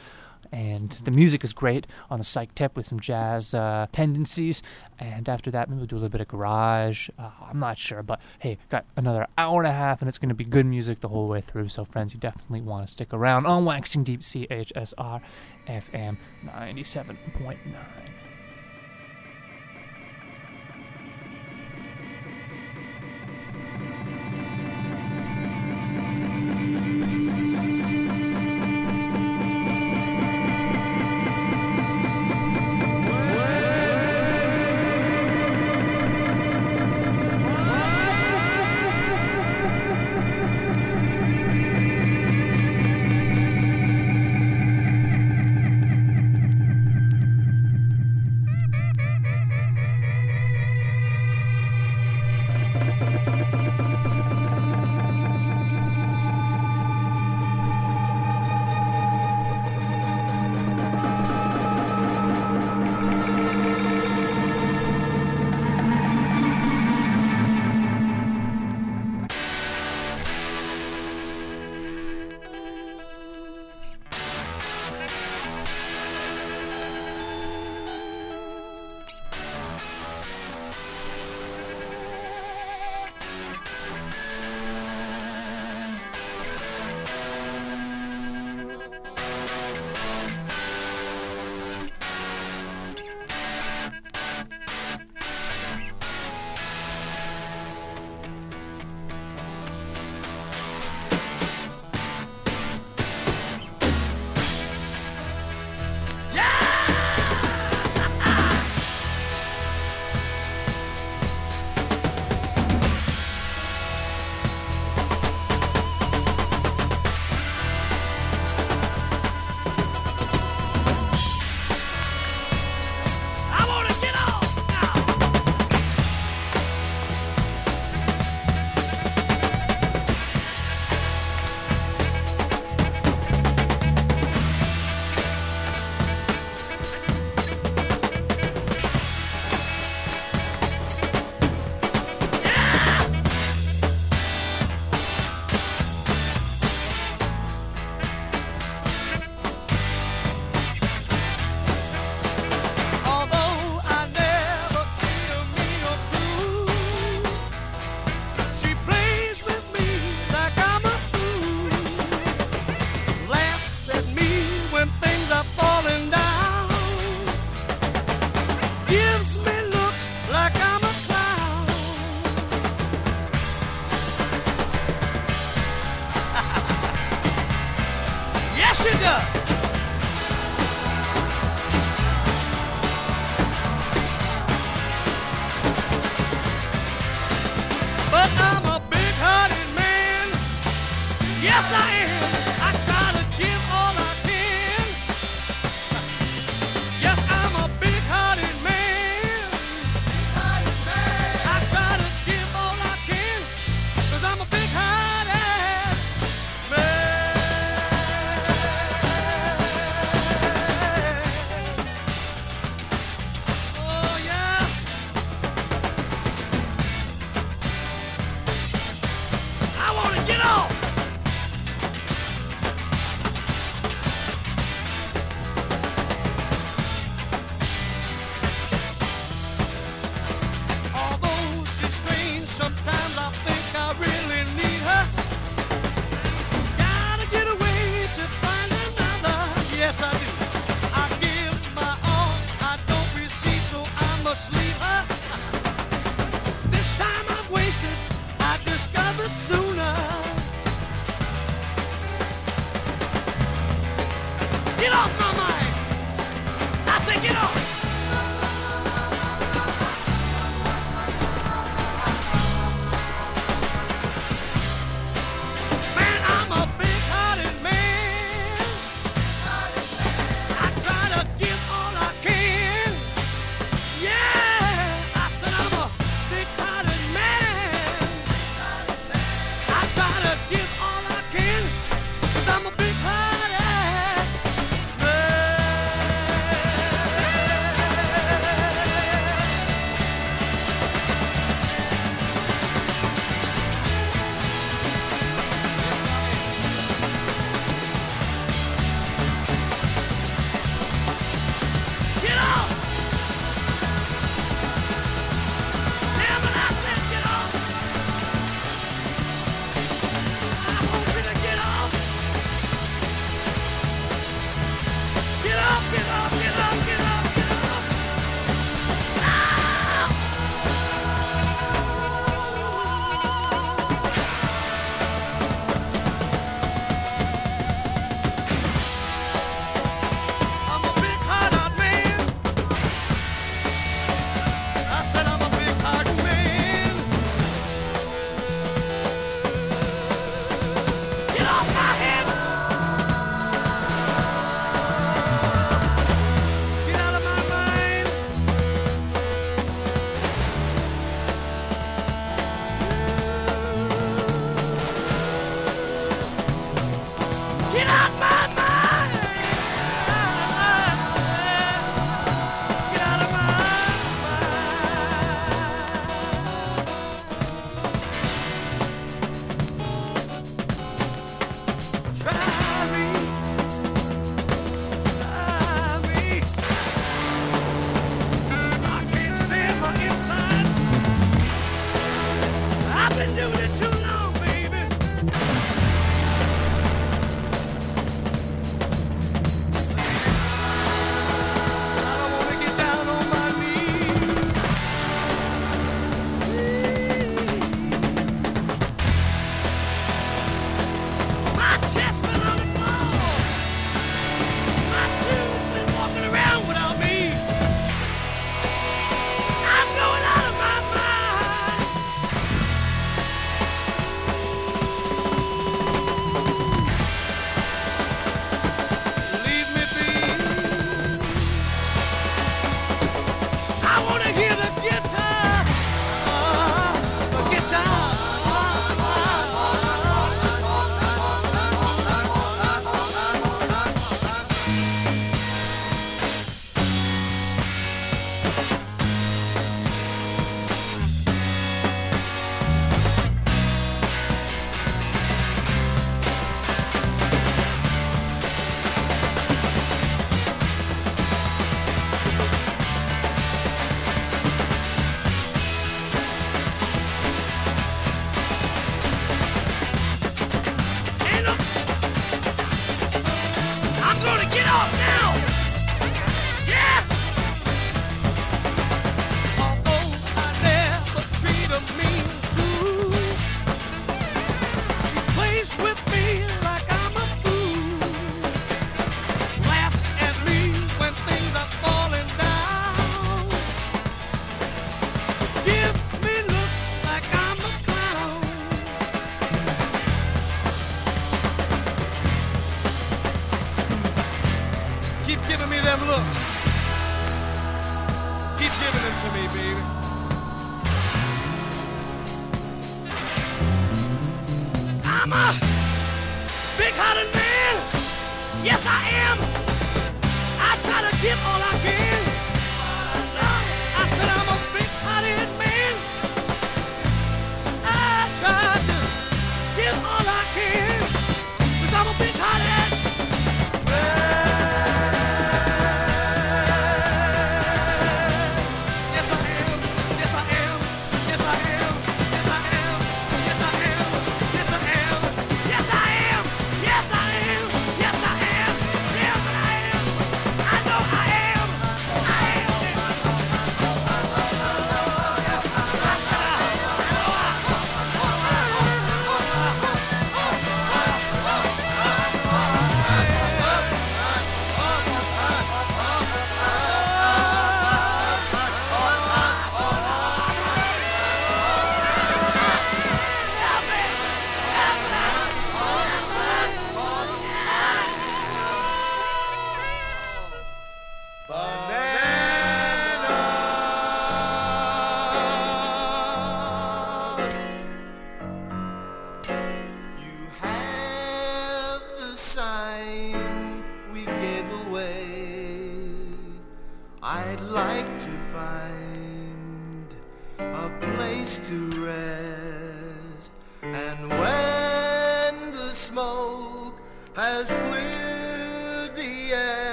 And 0.51 0.89
the 0.89 1.11
music 1.11 1.43
is 1.43 1.53
great 1.53 1.85
on 2.09 2.19
a 2.19 2.23
psych 2.23 2.55
tip 2.55 2.75
with 2.75 2.85
some 2.85 2.99
jazz 2.99 3.53
uh, 3.53 3.87
tendencies. 3.91 4.63
And 4.97 5.29
after 5.29 5.51
that, 5.51 5.69
maybe 5.69 5.77
we'll 5.77 5.87
do 5.87 5.95
a 5.95 5.97
little 5.97 6.09
bit 6.09 6.21
of 6.21 6.27
garage. 6.27 7.09
Uh, 7.17 7.29
I'm 7.41 7.59
not 7.59 7.77
sure, 7.77 8.03
but 8.03 8.19
hey, 8.39 8.57
got 8.69 8.85
another 8.95 9.27
hour 9.37 9.61
and 9.61 9.67
a 9.67 9.73
half, 9.73 10.01
and 10.01 10.09
it's 10.09 10.17
going 10.17 10.29
to 10.29 10.35
be 10.35 10.43
good 10.43 10.65
music 10.65 11.01
the 11.01 11.07
whole 11.09 11.27
way 11.27 11.41
through. 11.41 11.69
So, 11.69 11.85
friends, 11.85 12.13
you 12.13 12.19
definitely 12.19 12.61
want 12.61 12.87
to 12.87 12.91
stick 12.91 13.13
around 13.13 13.45
on 13.45 13.63
Waxing 13.65 14.03
Deep 14.03 14.21
CHSR 14.21 15.21
FM 15.67 16.17
97.9. 16.45 18.18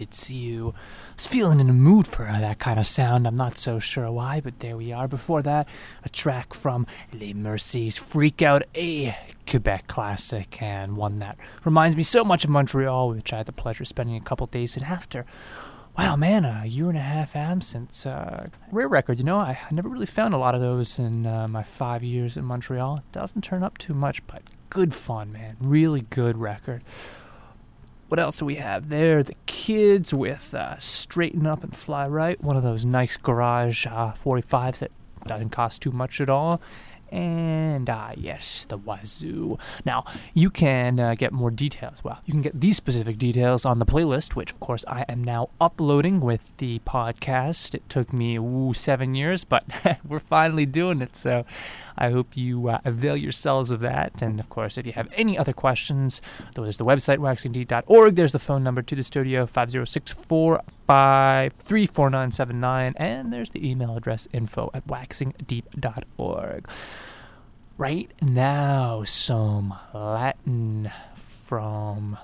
It's 0.00 0.30
You. 0.30 0.74
I 0.76 1.14
was 1.16 1.26
feeling 1.26 1.60
in 1.60 1.70
a 1.70 1.72
mood 1.72 2.06
for 2.06 2.24
that 2.24 2.58
kind 2.58 2.78
of 2.78 2.86
sound. 2.86 3.26
I'm 3.26 3.36
not 3.36 3.56
so 3.56 3.78
sure 3.78 4.10
why, 4.10 4.40
but 4.40 4.58
there 4.60 4.76
we 4.76 4.92
are. 4.92 5.06
Before 5.06 5.42
that, 5.42 5.68
a 6.04 6.08
track 6.08 6.54
from 6.54 6.86
Les 7.12 7.32
Merseys, 7.32 7.98
Freak 7.98 8.42
Out, 8.42 8.64
a 8.74 9.16
Quebec 9.48 9.86
classic, 9.86 10.60
and 10.60 10.96
one 10.96 11.18
that 11.20 11.38
reminds 11.64 11.96
me 11.96 12.02
so 12.02 12.24
much 12.24 12.44
of 12.44 12.50
Montreal, 12.50 13.10
which 13.10 13.32
I 13.32 13.38
had 13.38 13.46
the 13.46 13.52
pleasure 13.52 13.82
of 13.82 13.88
spending 13.88 14.16
a 14.16 14.20
couple 14.20 14.46
days 14.46 14.76
in 14.76 14.84
after. 14.84 15.24
Wow, 15.96 16.16
man, 16.16 16.44
a 16.44 16.66
year 16.66 16.88
and 16.88 16.98
a 16.98 17.02
half 17.02 17.36
absence. 17.36 18.04
Uh, 18.04 18.48
rare 18.72 18.88
record, 18.88 19.20
you 19.20 19.24
know, 19.24 19.38
I, 19.38 19.60
I 19.70 19.72
never 19.72 19.88
really 19.88 20.06
found 20.06 20.34
a 20.34 20.38
lot 20.38 20.56
of 20.56 20.60
those 20.60 20.98
in 20.98 21.24
uh, 21.24 21.46
my 21.46 21.62
five 21.62 22.02
years 22.02 22.36
in 22.36 22.44
Montreal. 22.44 22.96
It 22.96 23.12
doesn't 23.12 23.42
turn 23.42 23.62
up 23.62 23.78
too 23.78 23.94
much, 23.94 24.26
but 24.26 24.42
good 24.70 24.92
fun, 24.92 25.30
man. 25.30 25.56
Really 25.60 26.00
good 26.00 26.36
record. 26.36 26.82
What 28.14 28.20
else 28.20 28.36
do 28.36 28.44
we 28.44 28.54
have 28.54 28.90
there? 28.90 29.24
The 29.24 29.34
Kids 29.46 30.14
with 30.14 30.54
uh, 30.54 30.78
Straighten 30.78 31.48
Up 31.48 31.64
and 31.64 31.74
Fly 31.74 32.06
Right, 32.06 32.40
one 32.40 32.56
of 32.56 32.62
those 32.62 32.84
nice 32.84 33.16
garage 33.16 33.88
uh, 33.88 34.12
45s 34.12 34.78
that 34.78 34.92
doesn't 35.26 35.50
cost 35.50 35.82
too 35.82 35.90
much 35.90 36.20
at 36.20 36.30
all. 36.30 36.62
And 37.10 37.90
ah, 37.90 38.12
yes, 38.16 38.66
the 38.66 38.78
Wazoo. 38.78 39.58
Now, 39.84 40.04
you 40.32 40.48
can 40.48 41.00
uh, 41.00 41.16
get 41.16 41.32
more 41.32 41.50
details. 41.50 42.04
Well, 42.04 42.20
you 42.24 42.30
can 42.30 42.40
get 42.40 42.60
these 42.60 42.76
specific 42.76 43.18
details 43.18 43.64
on 43.64 43.80
the 43.80 43.86
playlist, 43.86 44.36
which, 44.36 44.52
of 44.52 44.60
course, 44.60 44.84
I 44.86 45.04
am 45.08 45.24
now 45.24 45.50
uploading 45.60 46.20
with 46.20 46.40
the 46.58 46.78
podcast. 46.86 47.74
It 47.74 47.88
took 47.88 48.12
me 48.12 48.36
ooh, 48.36 48.74
seven 48.74 49.16
years, 49.16 49.42
but 49.42 49.64
we're 50.08 50.20
finally 50.20 50.66
doing 50.66 51.02
it. 51.02 51.16
So 51.16 51.44
I 51.96 52.10
hope 52.10 52.36
you 52.36 52.68
uh, 52.68 52.78
avail 52.84 53.16
yourselves 53.16 53.70
of 53.70 53.80
that. 53.80 54.22
And, 54.22 54.40
of 54.40 54.48
course, 54.48 54.78
if 54.78 54.86
you 54.86 54.92
have 54.92 55.08
any 55.14 55.38
other 55.38 55.52
questions, 55.52 56.20
there's 56.54 56.76
the 56.76 56.84
website, 56.84 57.18
waxingdeep.org. 57.18 58.16
There's 58.16 58.32
the 58.32 58.38
phone 58.38 58.62
number 58.62 58.82
to 58.82 58.94
the 58.94 59.02
studio, 59.02 59.46
506 59.46 60.12
453 60.12 61.86
4979. 61.86 62.94
And 62.96 63.32
there's 63.32 63.50
the 63.50 63.68
email 63.68 63.96
address, 63.96 64.28
info 64.32 64.70
at 64.74 64.86
waxingdeep.org. 64.86 66.68
Right 67.76 68.10
now, 68.22 69.02
some 69.04 69.74
Latin 69.92 70.90
from 71.44 72.18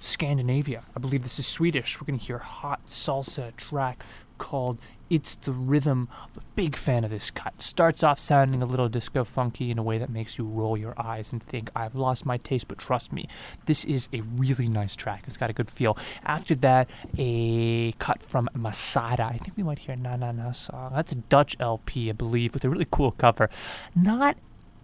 Scandinavia. 0.00 0.82
I 0.96 1.00
believe 1.00 1.22
this 1.22 1.38
is 1.38 1.46
Swedish. 1.46 2.00
We're 2.00 2.06
going 2.06 2.18
to 2.18 2.24
hear 2.24 2.38
hot 2.38 2.86
salsa 2.86 3.54
track 3.56 4.02
called 4.38 4.80
It's 5.10 5.34
the 5.34 5.52
Rhythm. 5.52 6.08
I'm 6.12 6.28
a 6.36 6.40
big 6.54 6.76
fan 6.76 7.04
of 7.04 7.10
this 7.10 7.30
cut. 7.30 7.60
Starts 7.60 8.02
off 8.02 8.18
sounding 8.18 8.62
a 8.62 8.66
little 8.66 8.88
disco 8.88 9.24
funky 9.24 9.70
in 9.70 9.78
a 9.78 9.82
way 9.82 9.98
that 9.98 10.10
makes 10.10 10.38
you 10.38 10.46
roll 10.46 10.76
your 10.76 10.94
eyes 11.00 11.32
and 11.32 11.42
think, 11.42 11.70
I've 11.74 11.94
lost 11.94 12.24
my 12.24 12.36
taste, 12.38 12.68
but 12.68 12.78
trust 12.78 13.12
me, 13.12 13.28
this 13.66 13.84
is 13.84 14.08
a 14.14 14.20
really 14.20 14.68
nice 14.68 14.96
track. 14.96 15.24
It's 15.26 15.36
got 15.36 15.50
a 15.50 15.52
good 15.52 15.70
feel. 15.70 15.96
After 16.24 16.54
that, 16.56 16.88
a 17.16 17.92
cut 17.92 18.22
from 18.22 18.48
Massada. 18.54 19.20
I 19.20 19.38
think 19.38 19.56
we 19.56 19.62
might 19.62 19.80
hear 19.80 19.96
Na 19.96 20.16
Na 20.16 20.32
Na 20.32 20.52
song. 20.52 20.92
That's 20.94 21.12
a 21.12 21.16
Dutch 21.16 21.56
LP, 21.60 22.10
I 22.10 22.12
believe, 22.12 22.54
with 22.54 22.64
a 22.64 22.70
really 22.70 22.86
cool 22.90 23.12
cover. 23.12 23.50
Not 23.94 24.36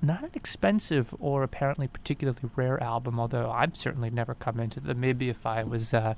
not 0.04 0.22
an 0.22 0.30
expensive 0.34 1.14
or 1.18 1.42
apparently 1.42 1.88
particularly 1.88 2.38
rare 2.56 2.82
album, 2.82 3.18
although 3.18 3.50
I've 3.50 3.76
certainly 3.76 4.10
never 4.10 4.34
come 4.34 4.60
into 4.60 4.80
them. 4.80 5.00
Maybe 5.00 5.28
if 5.28 5.46
I 5.46 5.64
was 5.64 5.94
uh, 5.94 6.14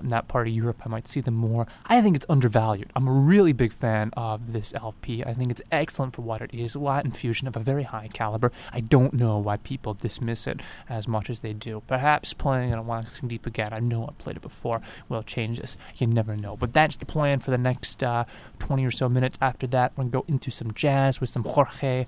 in 0.00 0.08
that 0.08 0.28
part 0.28 0.46
of 0.46 0.54
Europe, 0.54 0.82
I 0.84 0.88
might 0.88 1.08
see 1.08 1.20
them 1.20 1.34
more. 1.34 1.66
I 1.86 2.00
think 2.00 2.16
it's 2.16 2.26
undervalued. 2.28 2.90
I'm 2.94 3.08
a 3.08 3.12
really 3.12 3.52
big 3.52 3.72
fan 3.72 4.10
of 4.16 4.52
this 4.52 4.74
LP. 4.74 5.24
I 5.24 5.34
think 5.34 5.50
it's 5.50 5.62
excellent 5.70 6.14
for 6.14 6.22
what 6.22 6.40
it 6.40 6.52
is 6.52 6.76
Latin 6.76 7.12
fusion 7.12 7.48
of 7.48 7.56
a 7.56 7.60
very 7.60 7.84
high 7.84 8.08
caliber. 8.12 8.52
I 8.72 8.80
don't 8.80 9.14
know 9.14 9.38
why 9.38 9.56
people 9.58 9.94
dismiss 9.94 10.46
it 10.46 10.60
as 10.88 11.08
much 11.08 11.30
as 11.30 11.40
they 11.40 11.52
do. 11.52 11.82
Perhaps 11.86 12.32
playing 12.34 12.70
it 12.70 12.78
on 12.78 12.86
Waxing 12.86 13.28
Deep 13.28 13.46
again, 13.46 13.72
I 13.72 13.80
know 13.80 14.06
I've 14.06 14.18
played 14.18 14.36
it 14.36 14.42
before, 14.42 14.80
will 15.08 15.22
change 15.22 15.60
this. 15.60 15.76
You 15.96 16.06
never 16.06 16.36
know. 16.36 16.56
But 16.56 16.72
that's 16.72 16.96
the 16.96 17.06
plan 17.06 17.40
for 17.40 17.50
the 17.50 17.58
next 17.58 18.02
uh, 18.02 18.24
20 18.58 18.84
or 18.84 18.90
so 18.90 19.08
minutes. 19.08 19.38
After 19.40 19.66
that, 19.68 19.92
we're 19.96 20.04
going 20.04 20.10
to 20.10 20.18
go 20.18 20.24
into 20.28 20.50
some 20.50 20.72
jazz 20.72 21.20
with 21.20 21.30
some 21.30 21.44
Jorge. 21.44 22.06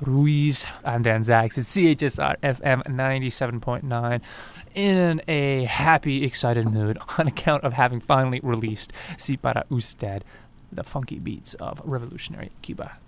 Ruiz. 0.00 0.66
I'm 0.84 1.02
Dan 1.02 1.22
Zacks. 1.22 1.56
It's 1.58 1.74
CHSR 1.74 2.36
FM 2.40 2.82
97.9 2.84 4.20
in 4.74 5.22
a 5.26 5.64
happy, 5.64 6.24
excited 6.24 6.70
mood 6.70 6.98
on 7.18 7.26
account 7.26 7.64
of 7.64 7.72
having 7.72 8.00
finally 8.00 8.40
released 8.42 8.92
Si 9.16 9.36
Para 9.36 9.64
Usted, 9.70 10.24
the 10.70 10.84
funky 10.84 11.18
beats 11.18 11.54
of 11.54 11.80
revolutionary 11.84 12.50
Cuba. 12.62 12.98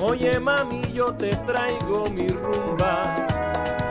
Oye 0.00 0.38
mami, 0.40 0.80
yo 0.92 1.12
te 1.14 1.30
traigo 1.46 2.04
mi 2.10 2.28
rumba, 2.28 3.26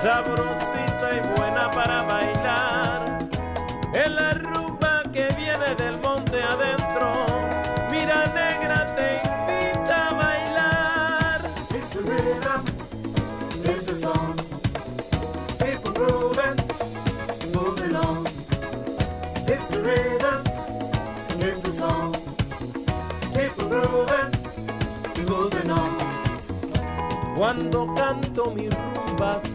sabrosita 0.01 1.13
y 1.13 1.19
buena 1.37 1.69
para 1.69 2.03
bailar. 2.03 3.29
Es 3.93 4.11
la 4.11 4.31
rumba 4.31 5.03
que 5.13 5.27
viene 5.37 5.75
del 5.75 5.99
monte 5.99 6.41
adentro. 6.41 7.25
Mira 7.91 8.25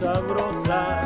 sabrosa, 0.03 1.02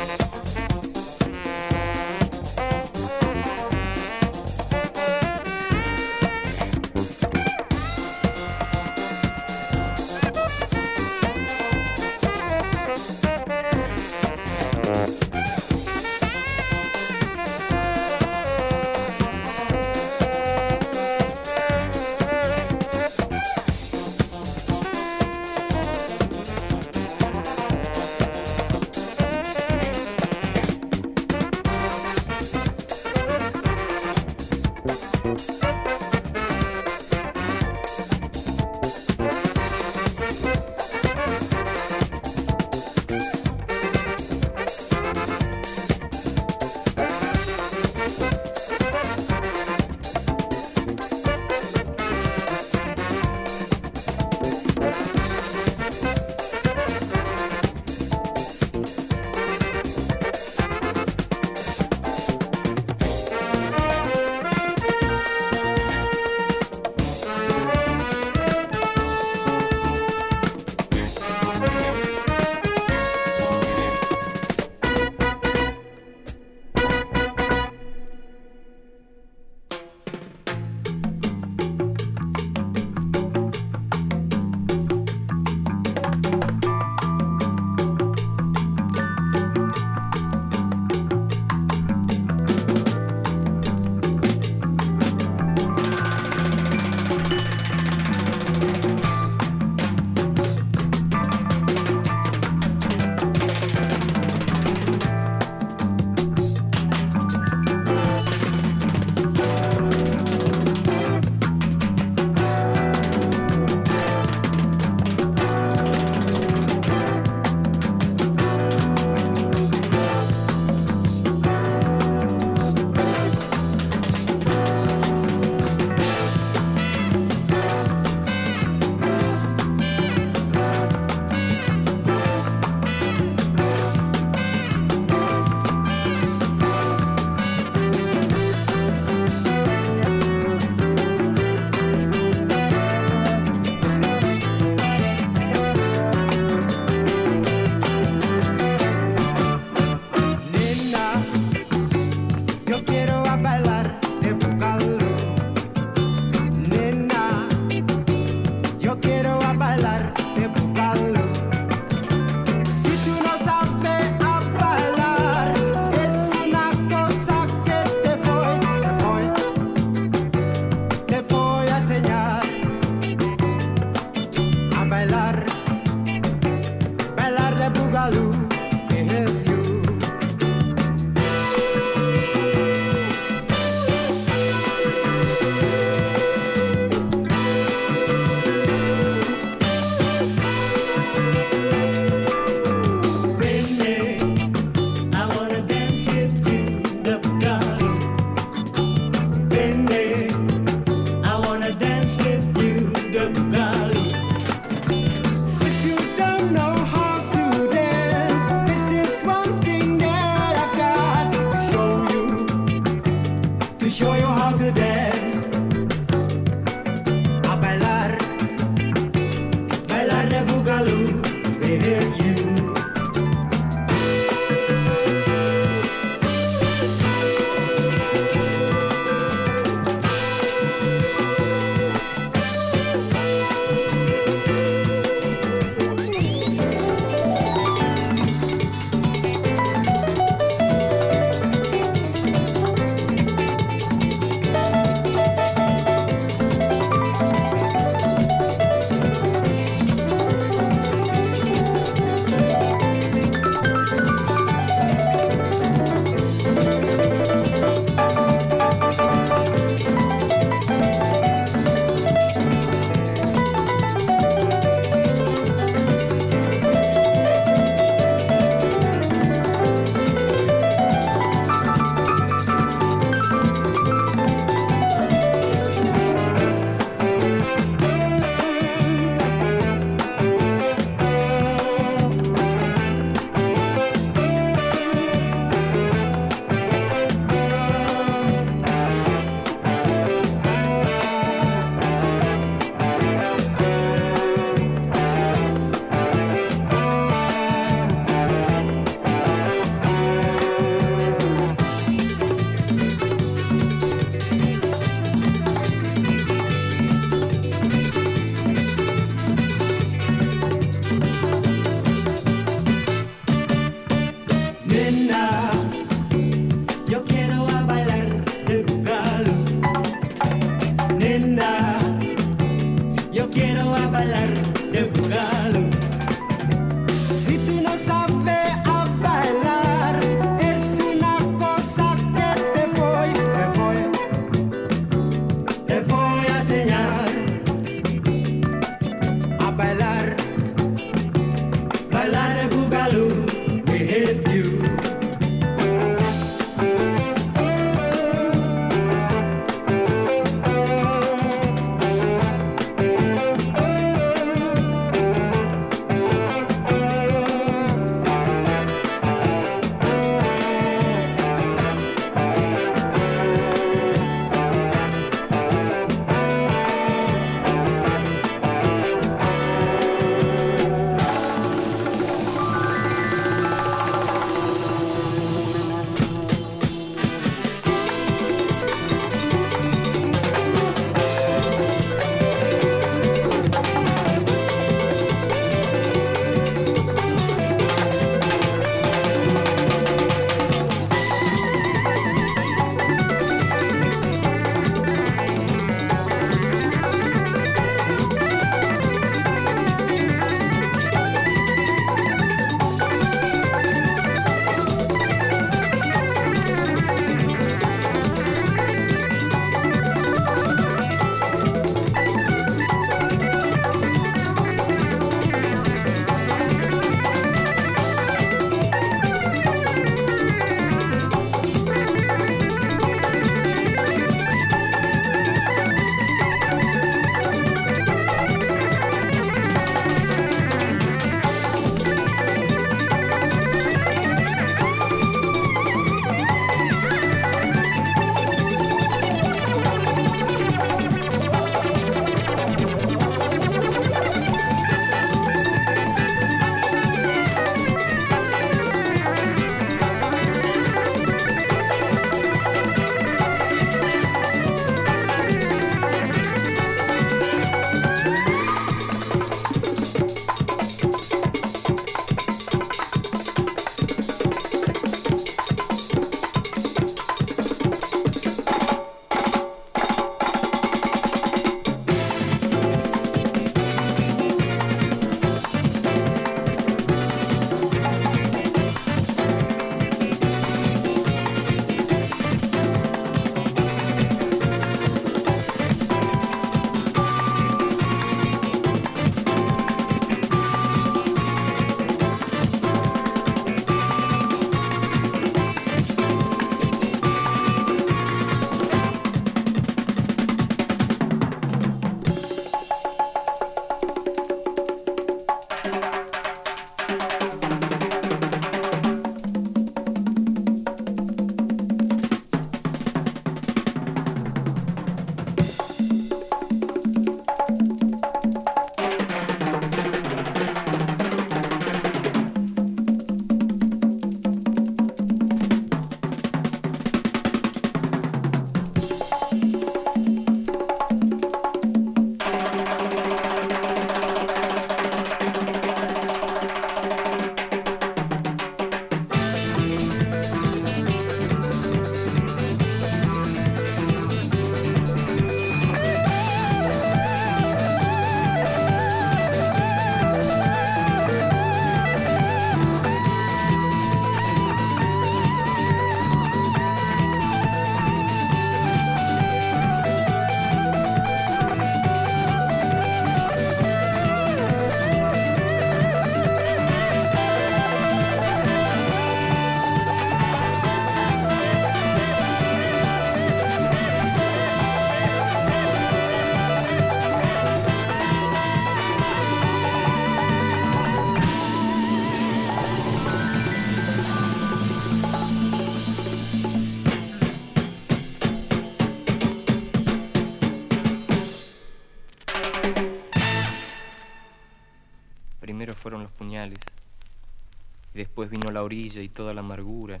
después 598.28 598.40
vino 598.40 598.52
la 598.52 598.62
orilla 598.62 599.00
y 599.00 599.08
toda 599.08 599.32
la 599.32 599.40
amargura 599.40 600.00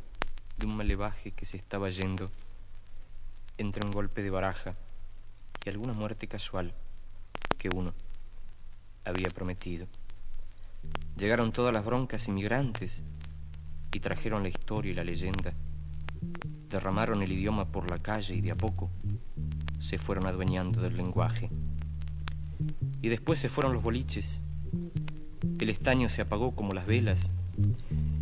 de 0.58 0.66
un 0.66 0.76
malevaje 0.76 1.30
que 1.30 1.46
se 1.46 1.56
estaba 1.56 1.88
yendo 1.88 2.30
entre 3.56 3.86
un 3.86 3.90
golpe 3.90 4.22
de 4.22 4.30
baraja 4.30 4.74
y 5.64 5.68
alguna 5.68 5.94
muerte 5.94 6.26
casual 6.28 6.74
que 7.56 7.70
uno 7.74 7.94
había 9.04 9.30
prometido. 9.30 9.86
Llegaron 11.16 11.52
todas 11.52 11.72
las 11.72 11.84
broncas 11.84 12.28
inmigrantes 12.28 13.02
y 13.92 14.00
trajeron 14.00 14.42
la 14.42 14.50
historia 14.50 14.92
y 14.92 14.94
la 14.94 15.04
leyenda. 15.04 15.54
Derramaron 16.68 17.22
el 17.22 17.32
idioma 17.32 17.72
por 17.72 17.90
la 17.90 17.98
calle 17.98 18.34
y 18.34 18.40
de 18.42 18.50
a 18.50 18.56
poco 18.56 18.90
se 19.80 19.98
fueron 19.98 20.26
adueñando 20.26 20.82
del 20.82 20.96
lenguaje. 20.96 21.50
Y 23.00 23.08
después 23.08 23.38
se 23.38 23.48
fueron 23.48 23.72
los 23.72 23.82
boliches. 23.82 24.42
El 25.58 25.70
estaño 25.70 26.08
se 26.08 26.20
apagó 26.20 26.54
como 26.54 26.74
las 26.74 26.86
velas. 26.86 27.30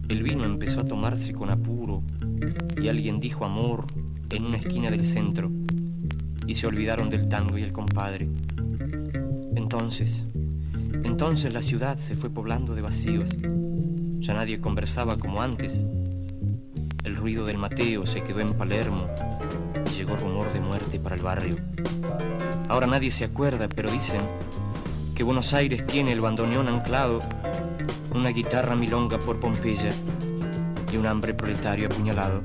El 0.09 0.23
vino 0.23 0.45
empezó 0.45 0.81
a 0.81 0.85
tomarse 0.85 1.33
con 1.33 1.51
apuro 1.51 2.03
y 2.81 2.89
alguien 2.89 3.19
dijo 3.19 3.45
amor 3.45 3.87
en 4.31 4.47
una 4.47 4.59
esquina 4.59 4.91
del 4.91 5.05
centro 5.05 5.51
y 6.47 6.55
se 6.55 6.67
olvidaron 6.67 7.11
del 7.11 7.29
tango 7.29 7.59
y 7.59 7.63
el 7.63 7.73
compadre. 7.73 8.29
Entonces, 9.57 10.25
entonces 11.03 11.53
la 11.53 11.63
ciudad 11.63 11.99
se 11.99 12.15
fue 12.15 12.31
poblando 12.31 12.75
de 12.75 12.83
vacíos. 12.83 13.31
Ya 14.21 14.35
nadie 14.35 14.61
conversaba 14.61 15.19
como 15.19 15.43
antes. 15.43 15.85
El 17.05 17.17
ruido 17.17 17.45
del 17.45 17.59
Mateo 17.59 18.07
se 18.07 18.23
quedó 18.23 18.41
en 18.41 18.55
Palermo 18.55 19.09
y 19.91 19.97
llegó 19.97 20.17
rumor 20.17 20.53
de 20.53 20.61
muerte 20.61 21.01
para 21.01 21.17
el 21.17 21.23
barrio. 21.23 21.57
Ahora 22.69 22.87
nadie 22.87 23.11
se 23.11 23.25
acuerda, 23.25 23.69
pero 23.69 23.91
dicen 23.91 24.21
que 25.17 25.25
Buenos 25.25 25.55
Aires 25.55 25.87
tiene 25.87 26.13
el 26.13 26.21
bandoneón 26.21 26.69
anclado, 26.69 27.21
una 28.17 28.31
guitarra 28.31 28.75
milonga 28.75 29.19
por 29.19 29.39
Pompeya 29.39 29.93
y 30.91 30.97
un 30.97 31.07
hambre 31.07 31.35
proletario 31.35 31.87
apuñalado. 31.87 32.41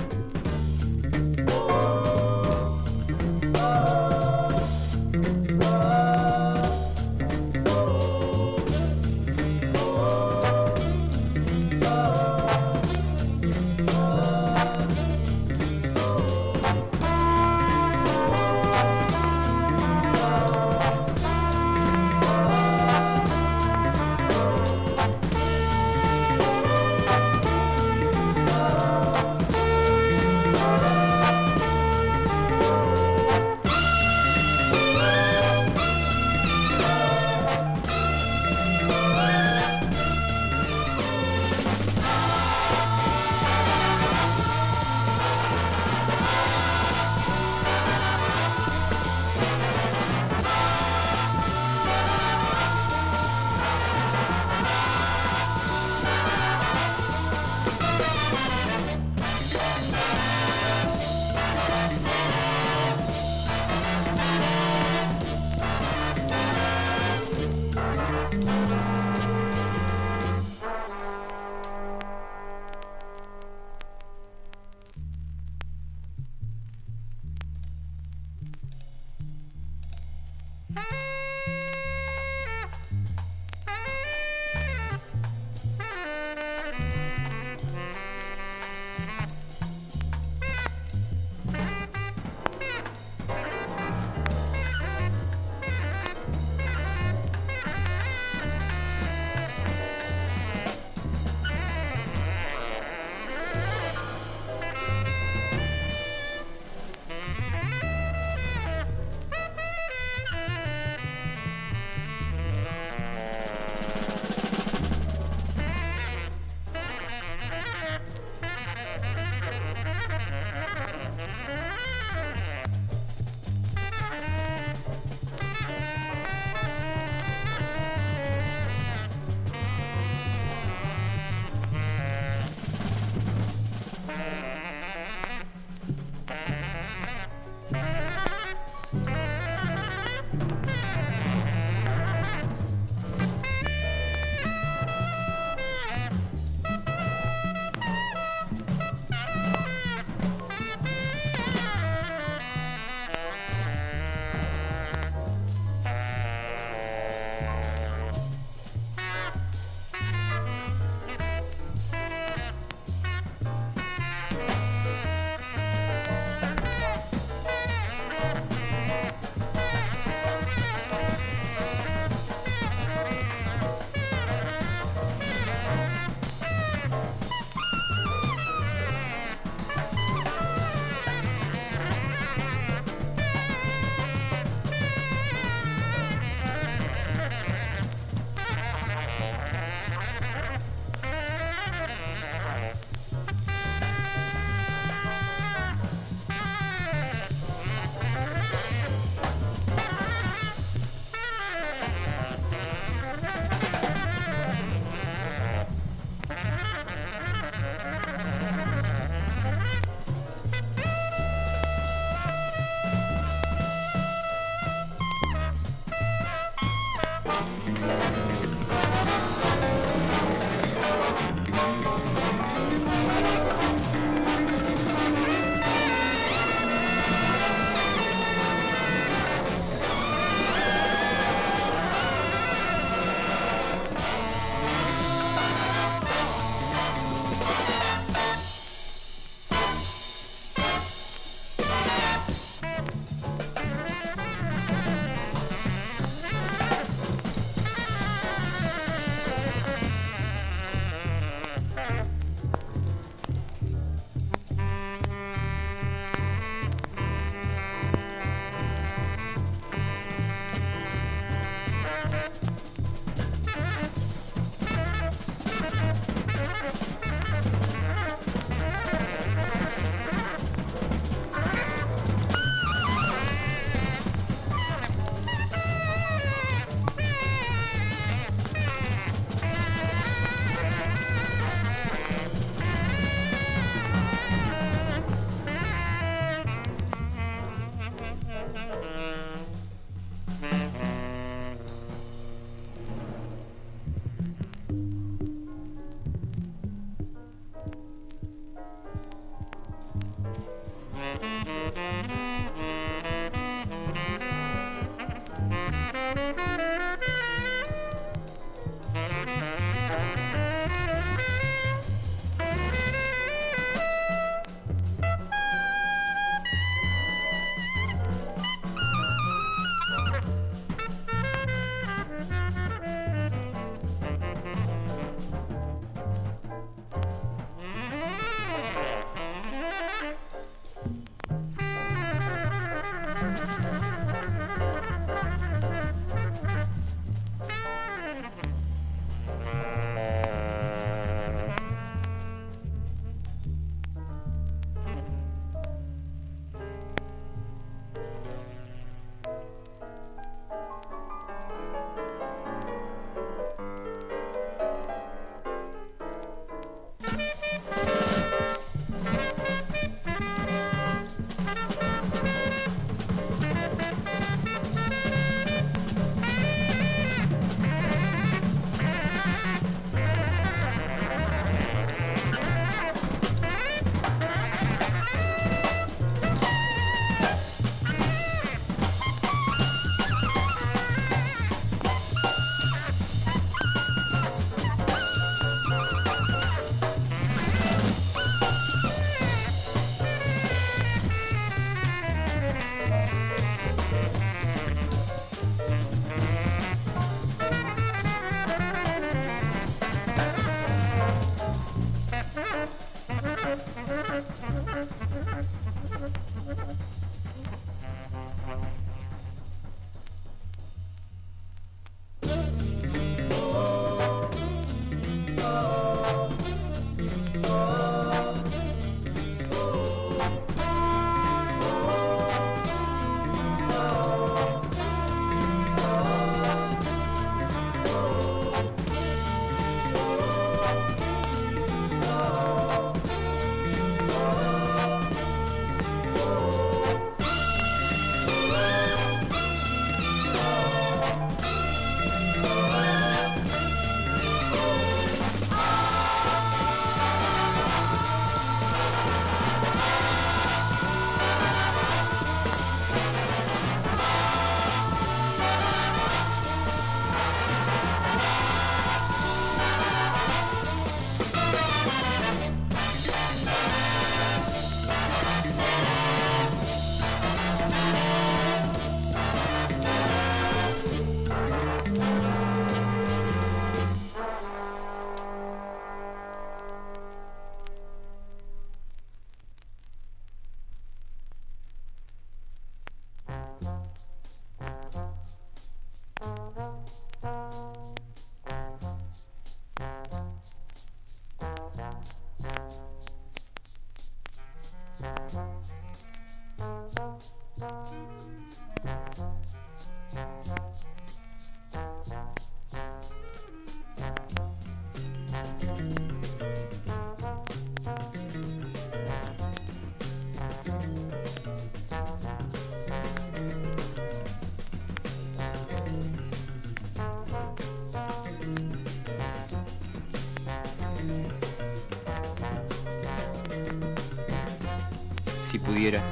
Si 525.82 525.88
pudiera, 525.88 526.04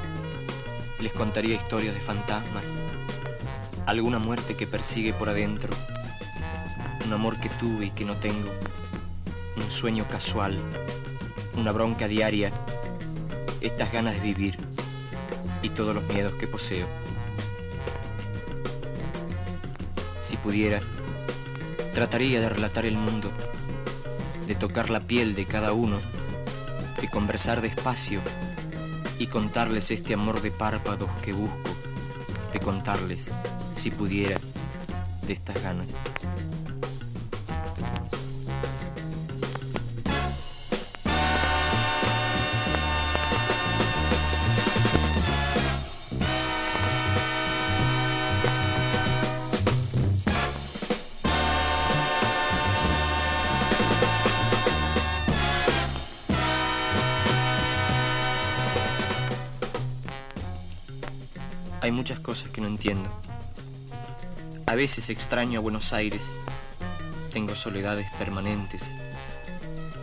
les 0.98 1.12
contaría 1.12 1.54
historias 1.54 1.94
de 1.94 2.00
fantasmas, 2.00 2.64
alguna 3.86 4.18
muerte 4.18 4.56
que 4.56 4.66
persigue 4.66 5.12
por 5.12 5.28
adentro, 5.28 5.72
un 7.06 7.12
amor 7.12 7.38
que 7.38 7.50
tuve 7.50 7.86
y 7.86 7.90
que 7.90 8.04
no 8.04 8.16
tengo, 8.16 8.50
un 9.56 9.70
sueño 9.70 10.08
casual, 10.08 10.58
una 11.56 11.70
bronca 11.70 12.08
diaria, 12.08 12.50
estas 13.60 13.92
ganas 13.92 14.14
de 14.14 14.20
vivir 14.20 14.58
y 15.62 15.68
todos 15.68 15.94
los 15.94 16.02
miedos 16.12 16.34
que 16.34 16.48
poseo. 16.48 16.88
Si 20.24 20.36
pudiera, 20.36 20.80
trataría 21.94 22.40
de 22.40 22.48
relatar 22.48 22.86
el 22.86 22.96
mundo, 22.96 23.30
de 24.48 24.56
tocar 24.56 24.90
la 24.90 24.98
piel 24.98 25.36
de 25.36 25.46
cada 25.46 25.72
uno, 25.72 26.00
de 27.00 27.08
conversar 27.08 27.60
despacio 27.60 28.20
y 29.20 29.26
contarles 29.26 29.90
este 29.90 30.14
amor 30.14 30.40
de 30.40 30.50
párpados 30.50 31.10
que 31.22 31.34
busco, 31.34 31.76
de 32.54 32.58
contarles, 32.58 33.30
si 33.74 33.90
pudiera, 33.90 34.40
de 35.26 35.32
estas 35.34 35.62
ganas. 35.62 35.94
Veces 64.90 65.10
extraño 65.10 65.60
a 65.60 65.62
Buenos 65.62 65.92
Aires. 65.92 66.34
Tengo 67.32 67.54
soledades 67.54 68.12
permanentes. 68.18 68.82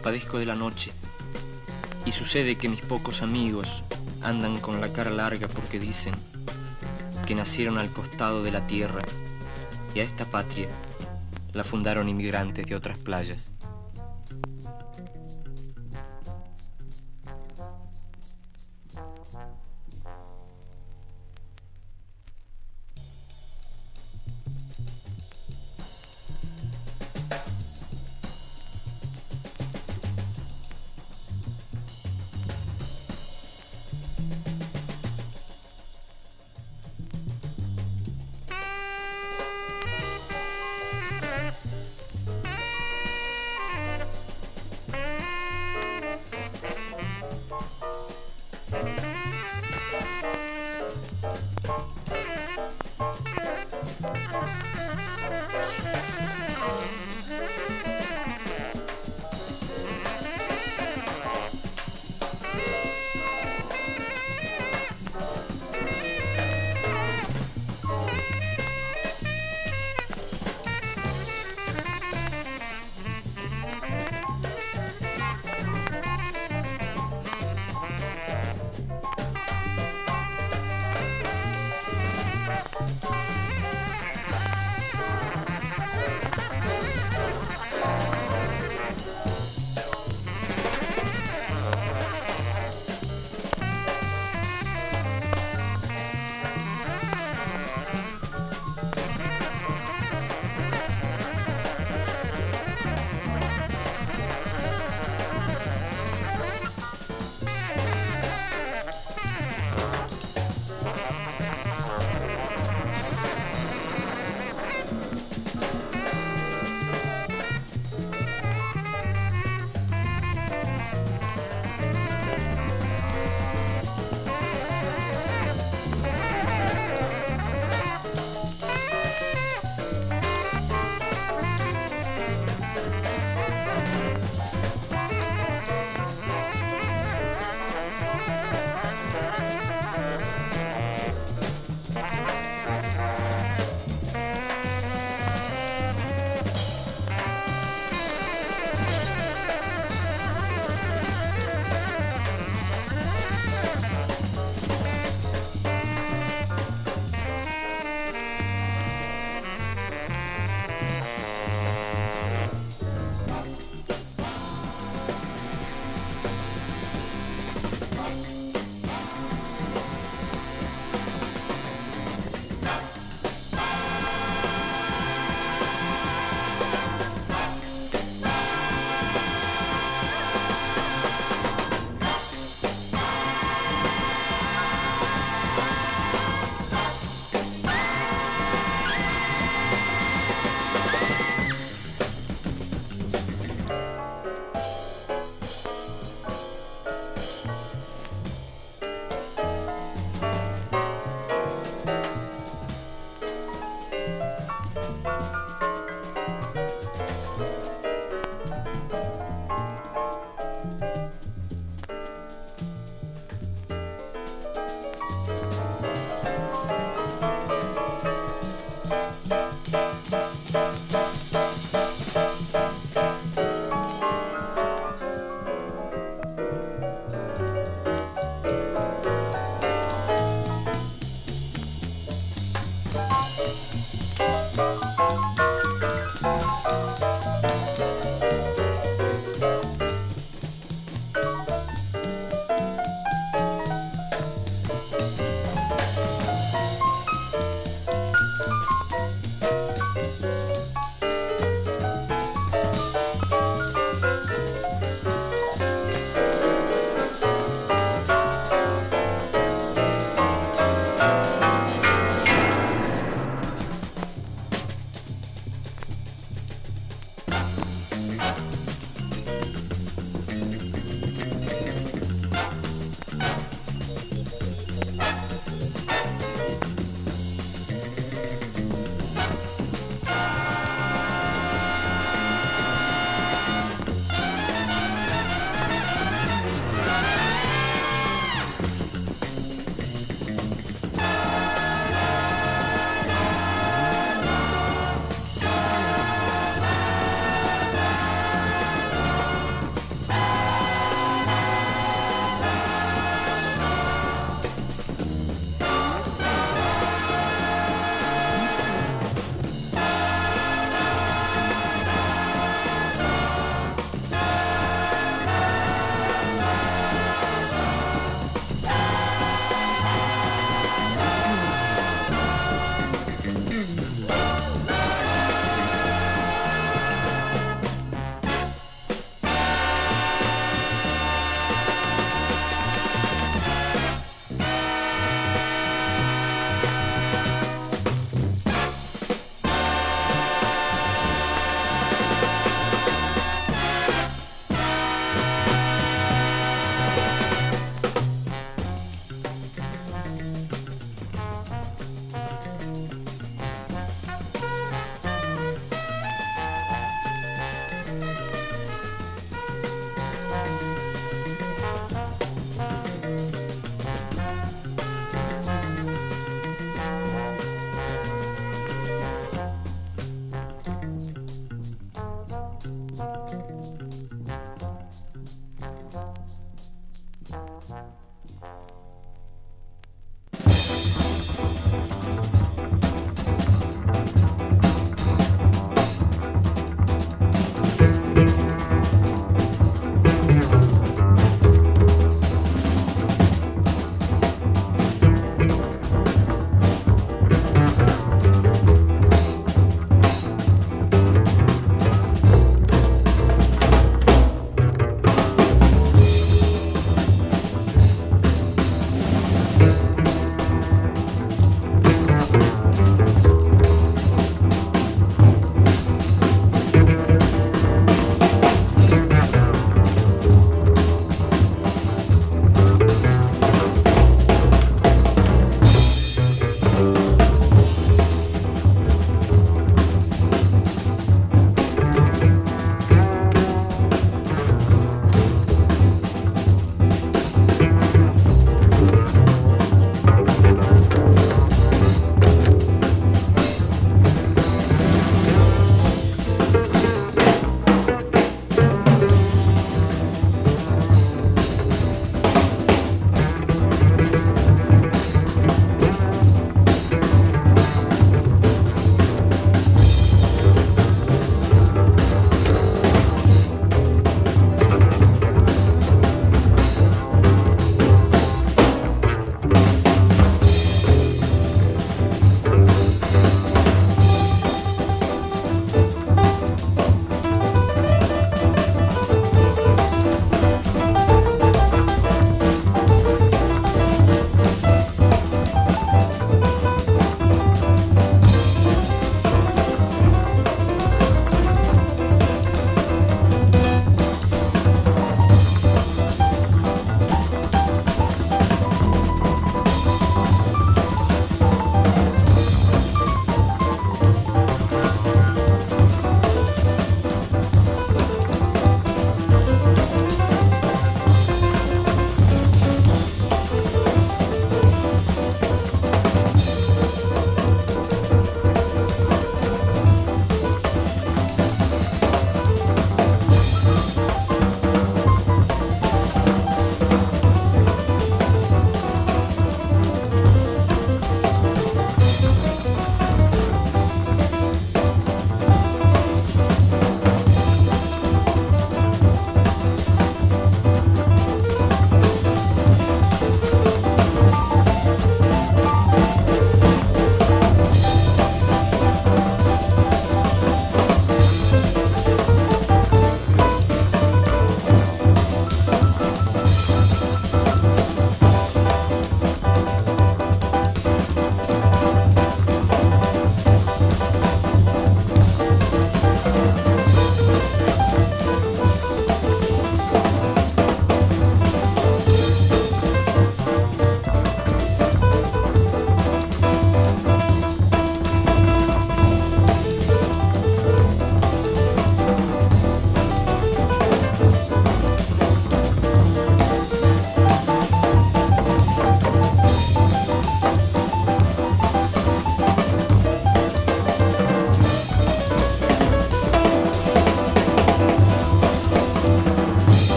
Padezco 0.00 0.38
de 0.38 0.46
la 0.46 0.54
noche. 0.54 0.92
Y 2.04 2.12
sucede 2.12 2.54
que 2.54 2.68
mis 2.68 2.82
pocos 2.82 3.20
amigos, 3.20 3.82
andan 4.22 4.60
con 4.60 4.80
la 4.80 4.88
cara 4.88 5.10
larga 5.10 5.48
porque 5.48 5.80
dicen 5.80 6.14
que 7.26 7.34
nacieron 7.34 7.78
al 7.78 7.90
costado 7.90 8.44
de 8.44 8.52
la 8.52 8.64
tierra 8.68 9.02
y 9.92 9.98
a 9.98 10.04
esta 10.04 10.24
patria 10.24 10.68
la 11.52 11.64
fundaron 11.64 12.08
inmigrantes 12.08 12.66
de 12.66 12.76
otras 12.76 12.96
playas. 12.96 13.55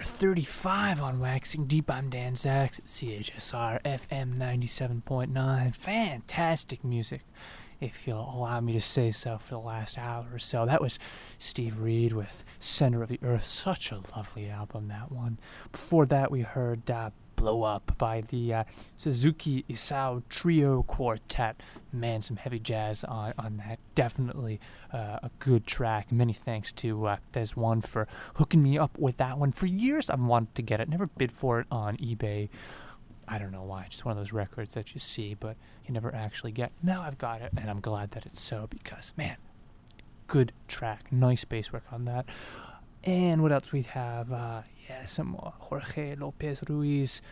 435 0.00 1.02
on 1.02 1.20
Waxing 1.20 1.66
Deep. 1.66 1.90
I'm 1.90 2.08
Dan 2.08 2.32
Zacks 2.32 2.78
at 2.78 2.86
CHSR 2.86 3.82
FM 3.82 4.38
97.9. 4.38 5.74
Fantastic 5.74 6.82
music, 6.82 7.20
if 7.82 8.06
you'll 8.06 8.32
allow 8.34 8.60
me 8.60 8.72
to 8.72 8.80
say 8.80 9.10
so, 9.10 9.36
for 9.36 9.56
the 9.56 9.60
last 9.60 9.98
hour 9.98 10.26
or 10.32 10.38
so. 10.38 10.64
That 10.64 10.80
was 10.80 10.98
Steve 11.38 11.78
Reed 11.78 12.14
with 12.14 12.42
Center 12.58 13.02
of 13.02 13.10
the 13.10 13.20
Earth. 13.22 13.44
Such 13.44 13.92
a 13.92 14.00
lovely 14.16 14.48
album, 14.48 14.88
that 14.88 15.12
one. 15.12 15.38
Before 15.70 16.06
that, 16.06 16.30
we 16.30 16.40
heard 16.40 16.90
uh, 16.90 17.10
Blow 17.40 17.62
Up 17.62 17.96
by 17.96 18.20
the 18.20 18.52
uh, 18.52 18.64
Suzuki 18.98 19.64
Isao 19.66 20.22
Trio 20.28 20.82
Quartet. 20.82 21.62
Man, 21.90 22.20
some 22.20 22.36
heavy 22.36 22.58
jazz 22.58 23.02
on, 23.02 23.32
on 23.38 23.56
that. 23.56 23.78
Definitely 23.94 24.60
uh, 24.92 25.20
a 25.22 25.30
good 25.38 25.66
track. 25.66 26.12
Many 26.12 26.34
thanks 26.34 26.70
to 26.72 27.06
uh, 27.06 27.16
There's 27.32 27.56
One 27.56 27.80
for 27.80 28.06
hooking 28.34 28.62
me 28.62 28.76
up 28.76 28.98
with 28.98 29.16
that 29.16 29.38
one. 29.38 29.52
For 29.52 29.64
years, 29.64 30.10
I've 30.10 30.20
wanted 30.20 30.54
to 30.56 30.60
get 30.60 30.80
it. 30.80 30.90
Never 30.90 31.06
bid 31.06 31.32
for 31.32 31.60
it 31.60 31.66
on 31.70 31.96
eBay. 31.96 32.50
I 33.26 33.38
don't 33.38 33.52
know 33.52 33.62
why. 33.62 33.86
Just 33.88 34.04
one 34.04 34.12
of 34.12 34.18
those 34.18 34.34
records 34.34 34.74
that 34.74 34.92
you 34.92 35.00
see, 35.00 35.32
but 35.32 35.56
you 35.86 35.94
never 35.94 36.14
actually 36.14 36.52
get. 36.52 36.72
Now 36.82 37.00
I've 37.00 37.16
got 37.16 37.40
it, 37.40 37.52
and 37.56 37.70
I'm 37.70 37.80
glad 37.80 38.10
that 38.10 38.26
it's 38.26 38.40
so 38.40 38.66
because, 38.68 39.14
man, 39.16 39.36
good 40.26 40.52
track. 40.68 41.10
Nice 41.10 41.46
bass 41.46 41.72
work 41.72 41.84
on 41.90 42.04
that. 42.04 42.26
And 43.04 43.42
what 43.42 43.52
else 43.52 43.72
we 43.72 43.82
have? 43.82 44.32
Uh, 44.32 44.62
yeah, 44.88 45.06
some 45.06 45.28
more 45.28 45.52
Jorge 45.58 46.16
Lopez 46.16 46.62
Ruiz 46.68 47.22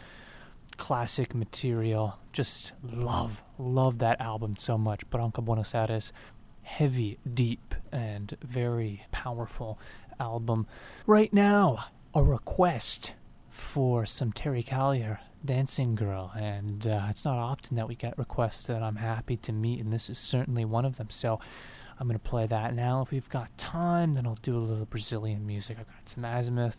classic 0.76 1.34
material. 1.34 2.18
Just 2.32 2.72
love, 2.82 3.42
love 3.58 3.98
that 3.98 4.20
album 4.20 4.56
so 4.56 4.78
much. 4.78 5.08
Bronca 5.10 5.44
Buenos 5.44 5.74
Aires, 5.74 6.12
heavy, 6.62 7.18
deep, 7.34 7.74
and 7.92 8.36
very 8.42 9.02
powerful 9.10 9.78
album. 10.20 10.66
Right 11.06 11.32
now, 11.32 11.86
a 12.14 12.22
request 12.22 13.12
for 13.50 14.06
some 14.06 14.32
Terry 14.32 14.62
Callier, 14.62 15.18
Dancing 15.44 15.94
Girl, 15.94 16.32
and 16.36 16.86
uh, 16.86 17.06
it's 17.10 17.24
not 17.24 17.38
often 17.38 17.76
that 17.76 17.88
we 17.88 17.94
get 17.94 18.16
requests 18.18 18.66
that 18.66 18.82
I'm 18.82 18.96
happy 18.96 19.36
to 19.36 19.52
meet, 19.52 19.80
and 19.80 19.92
this 19.92 20.08
is 20.08 20.18
certainly 20.18 20.64
one 20.64 20.84
of 20.84 20.96
them. 20.96 21.10
So 21.10 21.40
I'm 22.00 22.06
going 22.06 22.18
to 22.18 22.28
play 22.28 22.46
that 22.46 22.74
now. 22.74 23.02
If 23.02 23.10
we've 23.10 23.28
got 23.28 23.56
time, 23.58 24.14
then 24.14 24.26
I'll 24.26 24.38
do 24.42 24.56
a 24.56 24.60
little 24.60 24.84
Brazilian 24.84 25.46
music. 25.46 25.78
I've 25.80 25.86
got 25.88 26.08
some 26.08 26.22
Azymuth 26.22 26.76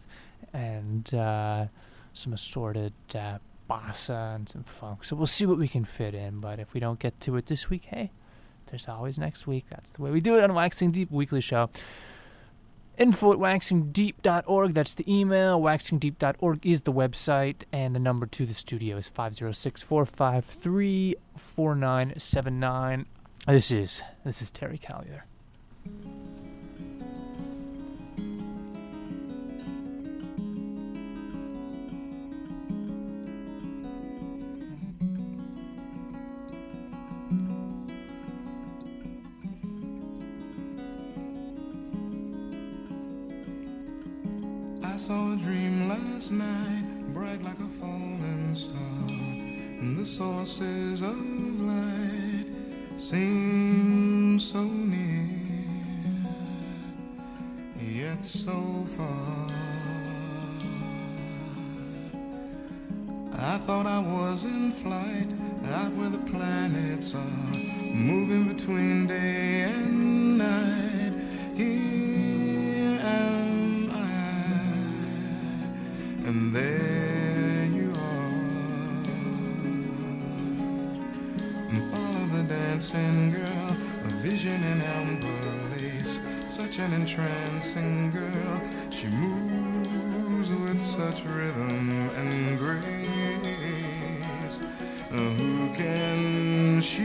and 0.54 1.14
uh, 1.14 1.66
some 2.14 2.34
assorted 2.34 2.94
uh, 3.14 3.40
bossa 3.70 4.36
and 4.36 4.48
some 4.48 4.64
funk. 4.64 5.04
So 5.04 5.16
we'll 5.16 5.28
see 5.28 5.46
what 5.46 5.58
we 5.58 5.68
can 5.68 5.84
fit 5.84 6.16
in. 6.16 6.40
But 6.40 6.60
if 6.60 6.74
we 6.74 6.80
don't 6.80 7.00
get 7.00 7.20
to 7.22 7.36
it 7.36 7.48
this 7.48 7.70
week, 7.70 7.86
hey, 7.86 8.12
there's 8.68 8.88
always 8.88 9.20
next 9.20 9.46
week. 9.46 9.66
That's 9.70 9.90
the 9.92 10.02
way 10.02 10.12
we 10.12 10.22
do 10.22 10.38
it 10.38 10.44
on 10.44 10.54
Waxing 10.54 10.92
Deep 10.92 11.12
Weekly 11.12 11.42
Show. 11.42 11.70
Info 12.98 13.32
at 13.32 13.40
waxingdeep.org. 13.40 14.74
That's 14.74 14.94
the 14.94 15.10
email. 15.12 15.62
Waxingdeep.org 15.62 16.66
is 16.66 16.82
the 16.82 16.92
website. 16.94 17.64
And 17.72 17.96
the 17.96 18.00
number 18.00 18.26
to 18.26 18.46
the 18.46 18.54
studio 18.54 18.98
is 18.98 19.08
506 19.08 19.82
453 19.82 21.16
4979. 21.36 23.06
Uh, 23.50 23.54
this 23.54 23.72
is 23.72 24.04
this 24.24 24.44
is 24.44 24.52
Terry 24.52 24.78
Callier. 24.78 25.24
I 44.84 44.96
saw 44.96 45.34
a 45.34 45.38
dream 45.38 45.90
last 45.90 46.30
night, 46.30 46.84
bright 47.16 47.42
like 47.42 47.58
a 47.58 47.68
falling 47.80 48.54
star, 48.54 49.10
and 49.10 49.98
the 49.98 50.06
sources 50.06 51.02
of 51.02 51.18
light 51.62 52.09
seem 53.00 54.38
so 54.38 54.62
near, 54.62 55.26
yet 57.82 58.22
so 58.24 58.52
far. 58.98 59.48
I 63.42 63.58
thought 63.60 63.86
I 63.86 64.00
was 64.00 64.44
in 64.44 64.74
flight, 64.74 65.30
out 65.72 65.94
where 65.94 66.10
the 66.10 66.18
planets 66.30 67.16
are, 67.16 67.58
moving 67.94 68.54
between 68.54 69.08
day 69.08 69.62
and 69.62 70.38
night. 70.38 71.14
Here 71.56 73.00
am 73.02 73.90
I, 73.92 74.08
and 76.28 76.54
there 76.54 76.99
dancing 82.80 83.32
girl, 83.32 83.70
a 83.72 84.10
vision 84.24 84.64
in 84.64 84.82
amber 84.82 85.76
lace, 85.76 86.18
such 86.48 86.80
an 86.80 86.94
entrancing 86.94 88.10
girl. 88.10 88.62
She 88.90 89.08
moves 89.08 90.50
with 90.50 90.80
such 90.80 91.26
rhythm 91.26 92.10
and 92.16 92.58
grace. 92.58 92.86
Uh, 95.12 95.16
Who 95.36 95.74
can 95.74 96.82
she 96.82 97.04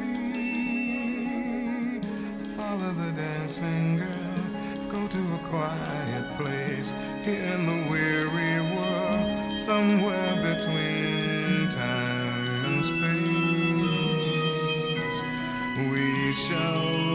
be? 0.00 0.20
Follow 2.56 2.92
the 2.92 3.12
dancing 3.12 3.98
girl, 3.98 4.90
go 4.90 5.06
to 5.06 5.34
a 5.36 5.38
quiet 5.48 6.24
place 6.38 6.92
here 7.22 7.54
in 7.54 7.66
the 7.66 7.88
weary 7.88 8.60
world, 8.74 9.56
somewhere 9.60 10.34
between 10.42 11.01
We 16.32 17.11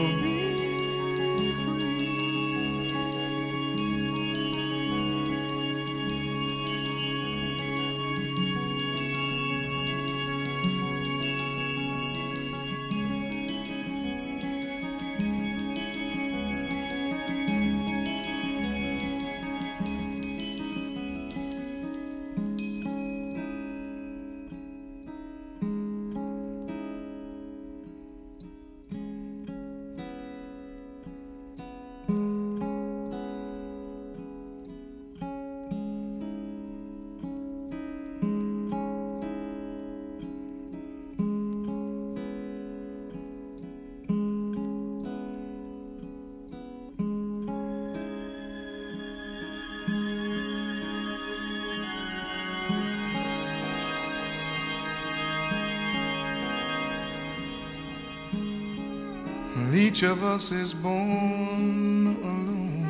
Each 59.98 60.03
of 60.03 60.24
us 60.24 60.52
is 60.52 60.76
born 60.76 62.18
alone. 62.22 62.86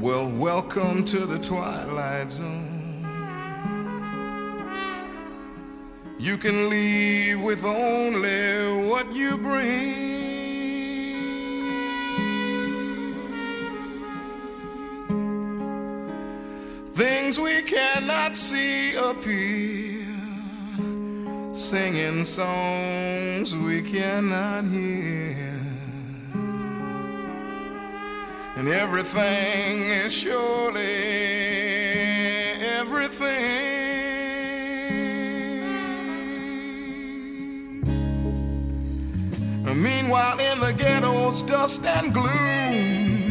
Well, 0.00 0.30
welcome 0.30 1.04
to 1.04 1.26
the 1.26 1.38
twilight 1.38 2.32
zone. 2.32 3.04
You 6.18 6.38
can 6.38 6.70
leave 6.70 7.42
with 7.42 7.62
only 7.62 8.88
what 8.88 9.12
you 9.12 9.36
bring. 9.36 10.08
Things 16.94 17.38
we 17.38 17.60
cannot 17.60 18.34
see 18.34 18.94
appear 18.94 19.69
singing 21.70 22.24
songs 22.24 23.54
we 23.54 23.80
cannot 23.80 24.64
hear. 24.64 25.56
And 28.56 28.66
everything 28.66 29.88
is 29.90 30.12
surely 30.12 30.80
everything. 32.80 33.20
Meanwhile, 39.62 40.40
in 40.40 40.58
the 40.58 40.72
ghetto's 40.72 41.40
dust 41.42 41.86
and 41.86 42.12
gloom, 42.12 43.30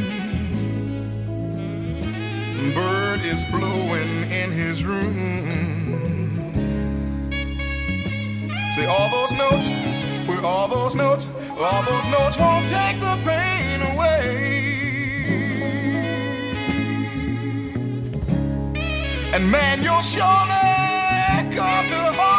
bird 2.73 3.19
is 3.25 3.43
blowing 3.51 4.31
in 4.31 4.49
his 4.53 4.85
room. 4.85 5.68
See 8.79 8.85
all 8.85 9.09
those 9.09 9.33
notes, 9.33 9.73
with 10.25 10.45
all 10.45 10.69
those 10.69 10.95
notes, 10.95 11.27
all 11.59 11.83
those 11.83 12.07
notes 12.07 12.37
won't 12.37 12.69
take 12.69 12.97
the 13.01 13.19
pain 13.25 13.81
away. 13.91 14.23
And 19.33 19.51
man, 19.51 19.83
you'll 19.83 20.01
surely 20.01 20.23
come 21.53 21.87
to 21.89 22.13
harm 22.19 22.38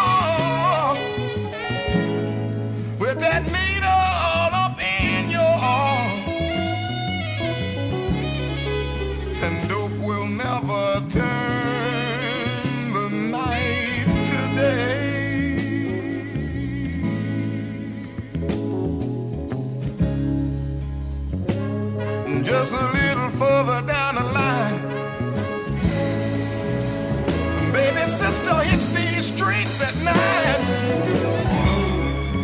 at 29.82 29.96
night. 30.02 30.60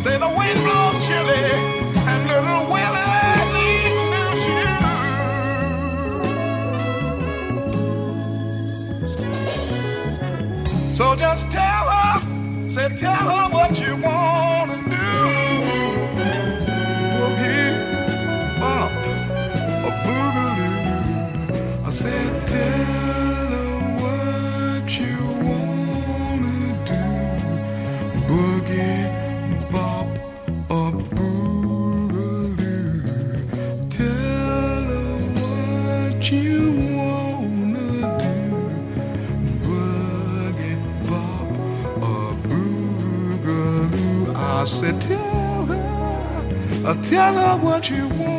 Say 0.01 0.17
the 0.17 0.29
wind 0.29 0.59
blows 0.65 1.07
chilly 1.07 1.51
and 2.11 2.27
little 2.27 2.65
Willie 2.71 3.37
needs 3.55 3.99
shoes. 4.43 4.81
So 10.97 11.15
just 11.15 11.51
tell 11.51 11.89
her, 11.89 12.19
say 12.69 12.89
tell 12.95 13.15
her 13.15 13.49
what 13.53 13.79
you 13.79 13.95
wanna 13.97 14.77
do. 14.89 15.09
Boogie 17.13 17.71
up 18.61 18.91
a 19.87 19.91
boogaloo. 20.03 21.85
I 21.85 21.89
said 21.91 22.36
said 44.67 44.99
tell 45.01 45.65
her, 45.65 47.03
tell 47.03 47.35
her 47.35 47.57
what 47.63 47.89
you 47.89 48.05
wanna 48.09 48.36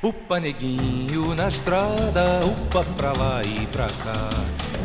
O 0.00 0.12
paneguinho 0.12 1.34
na 1.34 1.48
estrada, 1.48 2.40
upa 2.44 2.84
pra 2.96 3.12
lá 3.12 3.42
e 3.44 3.66
pra 3.66 3.88
cá. 3.88 4.30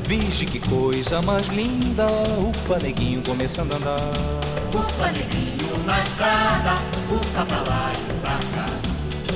Vige 0.05 0.45
que 0.45 0.59
coisa 0.59 1.21
mais 1.21 1.47
linda, 1.47 2.07
o 2.07 2.51
paneguinho 2.67 3.23
começando 3.23 3.73
a 3.73 3.77
andar. 3.77 4.11
O 4.73 4.93
paneguinho 4.97 5.84
na 5.85 6.01
estrada, 6.03 6.73
upa 7.09 7.45
pra 7.45 7.61
lá 7.61 7.91
e 7.93 8.13
pra 8.21 8.38
cá. 8.55 8.65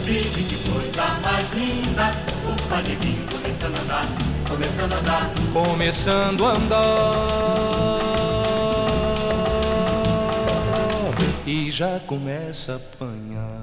Vige 0.03 0.43
que 0.43 0.69
coisa 0.69 1.05
mais 1.23 1.49
linda, 1.53 2.11
o 2.43 2.69
paneguinho 2.69 3.25
começando 3.31 3.77
a 3.77 3.81
andar 3.81 4.36
começando 4.47 4.93
a 4.93 4.97
andar. 4.97 5.31
Começando 5.53 6.45
a 6.45 6.49
andar. 6.51 7.97
E 11.45 11.71
já 11.71 11.99
começa 12.05 12.73
a 12.73 12.75
apanhar. 12.75 13.61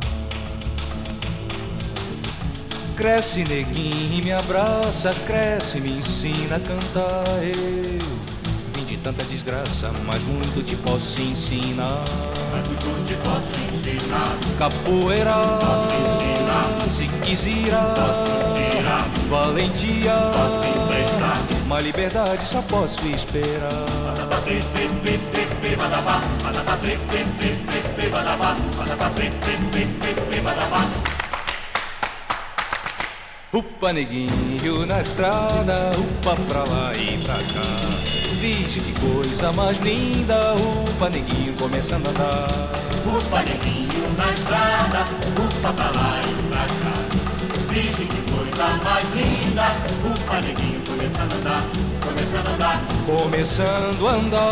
Cresce 2.96 3.42
neguinho 3.44 4.18
e 4.20 4.22
me 4.22 4.32
abraça, 4.32 5.10
cresce, 5.26 5.80
me 5.80 5.90
ensina 5.98 6.56
a 6.56 6.60
cantar. 6.60 7.24
Eu 7.42 7.98
vim 8.72 8.84
de 8.86 8.96
tanta 8.98 9.24
desgraça, 9.24 9.90
mas 10.06 10.22
muito 10.22 10.62
te 10.64 10.76
posso 10.76 11.20
ensinar. 11.20 12.04
Mas 12.52 12.68
muito 12.68 13.04
te 13.04 13.14
posso 13.16 13.58
ensinar, 13.68 14.38
Capoeira, 14.56 15.34
Posso 15.58 15.94
ensinar. 15.96 16.88
se 16.88 17.08
quiser, 17.26 17.72
posso 17.96 18.43
tirar, 18.84 19.08
valentia, 19.28 20.12
posso 20.32 20.66
emprestar. 20.66 21.38
mas 21.66 21.82
liberdade 21.82 22.46
só 22.46 22.60
posso 22.62 23.04
esperar. 23.06 23.70
Upa 33.52 33.92
neguinho 33.92 34.84
na 34.84 35.00
estrada, 35.00 35.92
upa 35.96 36.34
pra 36.48 36.64
lá 36.64 36.92
e 36.94 37.18
pra 37.18 37.34
cá. 37.34 38.40
Vixe 38.40 38.80
que 38.80 38.92
coisa 39.00 39.52
mais 39.52 39.78
linda, 39.78 40.54
upa 40.54 41.08
neguinho 41.08 41.54
começando 41.54 42.08
a 42.08 42.10
andar. 42.10 42.70
Upa 43.06 43.42
neguinho 43.42 44.12
na 44.18 44.32
estrada, 44.32 45.04
upa 45.38 45.72
pra 45.72 45.90
lá 45.92 46.20
e 46.20 46.24
pra 46.24 46.38
cá. 46.38 46.43
Coisa 48.54 48.70
mais 48.84 49.04
linda, 49.10 49.64
upa 50.04 50.40
neguinho 50.40 50.80
começando 50.86 51.32
a 51.32 51.34
andar, 51.34 51.60
começando 52.00 52.46
a 52.46 52.50
andar. 52.52 52.80
Começando 53.04 54.06
a 54.06 54.12
andar 54.12 54.44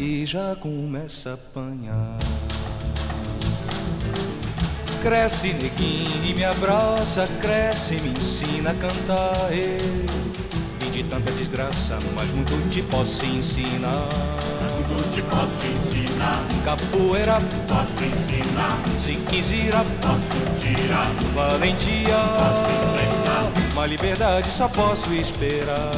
e 0.00 0.26
já 0.26 0.56
começa 0.56 1.30
a 1.30 1.34
apanhar. 1.34 2.16
Cresce 5.00 5.52
neguinho 5.52 6.24
e 6.24 6.34
me 6.34 6.44
abraça, 6.44 7.28
cresce 7.40 7.94
e 7.94 8.00
me 8.00 8.18
ensina 8.18 8.72
a 8.72 8.74
cantar. 8.74 9.50
Vim 10.80 10.90
de 10.90 11.04
tanta 11.04 11.30
desgraça, 11.30 11.96
mas 12.16 12.28
muito 12.32 12.68
te 12.68 12.82
posso 12.82 13.24
ensinar. 13.24 14.08
Muito 14.88 15.08
te 15.14 15.22
posso 15.22 15.64
ensinar, 15.66 15.95
Capoeira, 16.64 17.38
posso 17.68 18.04
ensinar, 18.04 18.78
se 18.98 19.14
quiser, 19.16 19.72
posso 20.00 20.38
tirar, 20.60 21.10
valentia, 21.34 22.16
posso 22.36 22.72
emprestar. 22.72 23.74
mas 23.74 23.90
liberdade 23.90 24.50
só 24.50 24.68
posso 24.68 25.12
esperar. 25.12 25.92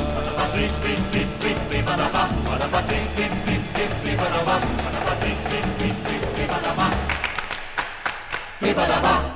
Eu 8.60 9.27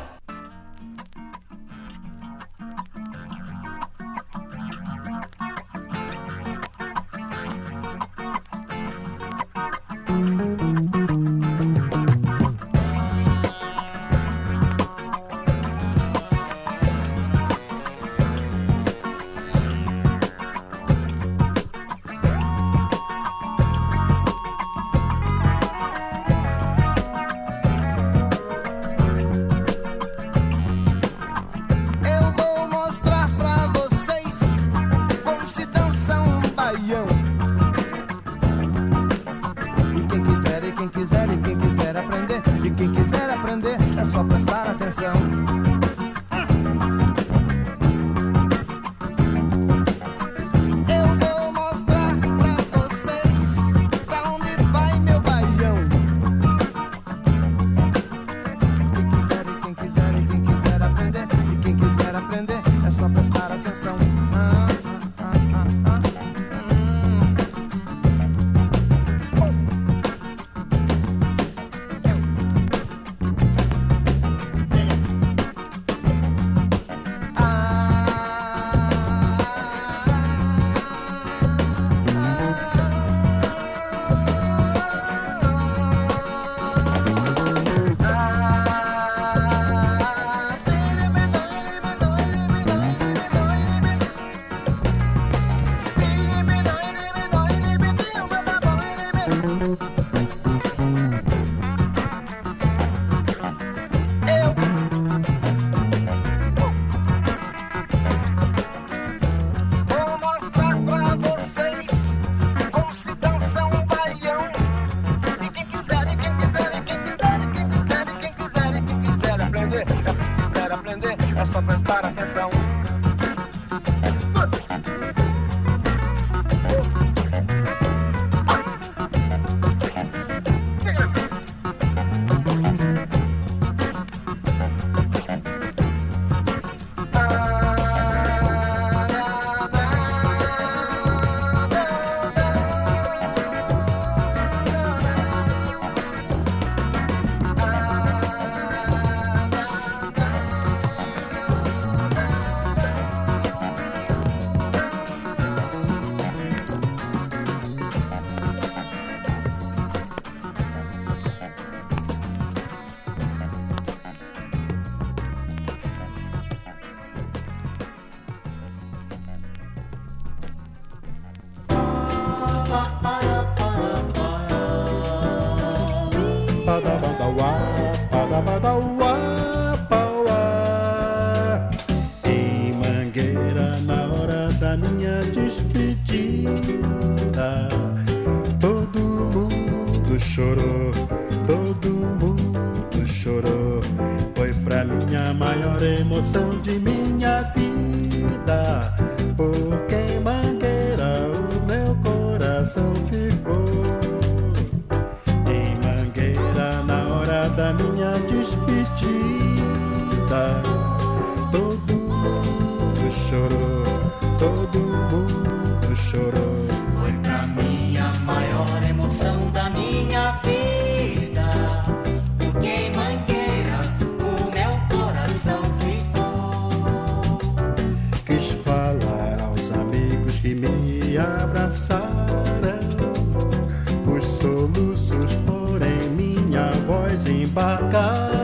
voz 237.55 238.41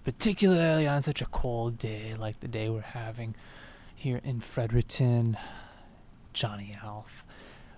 particularly 0.00 0.86
on 0.86 1.02
such 1.02 1.20
a 1.20 1.26
cold 1.26 1.78
day 1.78 2.14
like 2.18 2.40
the 2.40 2.48
day 2.48 2.68
we're 2.68 2.80
having 2.80 3.34
here 3.94 4.20
in 4.24 4.40
Fredericton. 4.40 5.36
Johnny 6.32 6.76
Alf. 6.82 7.24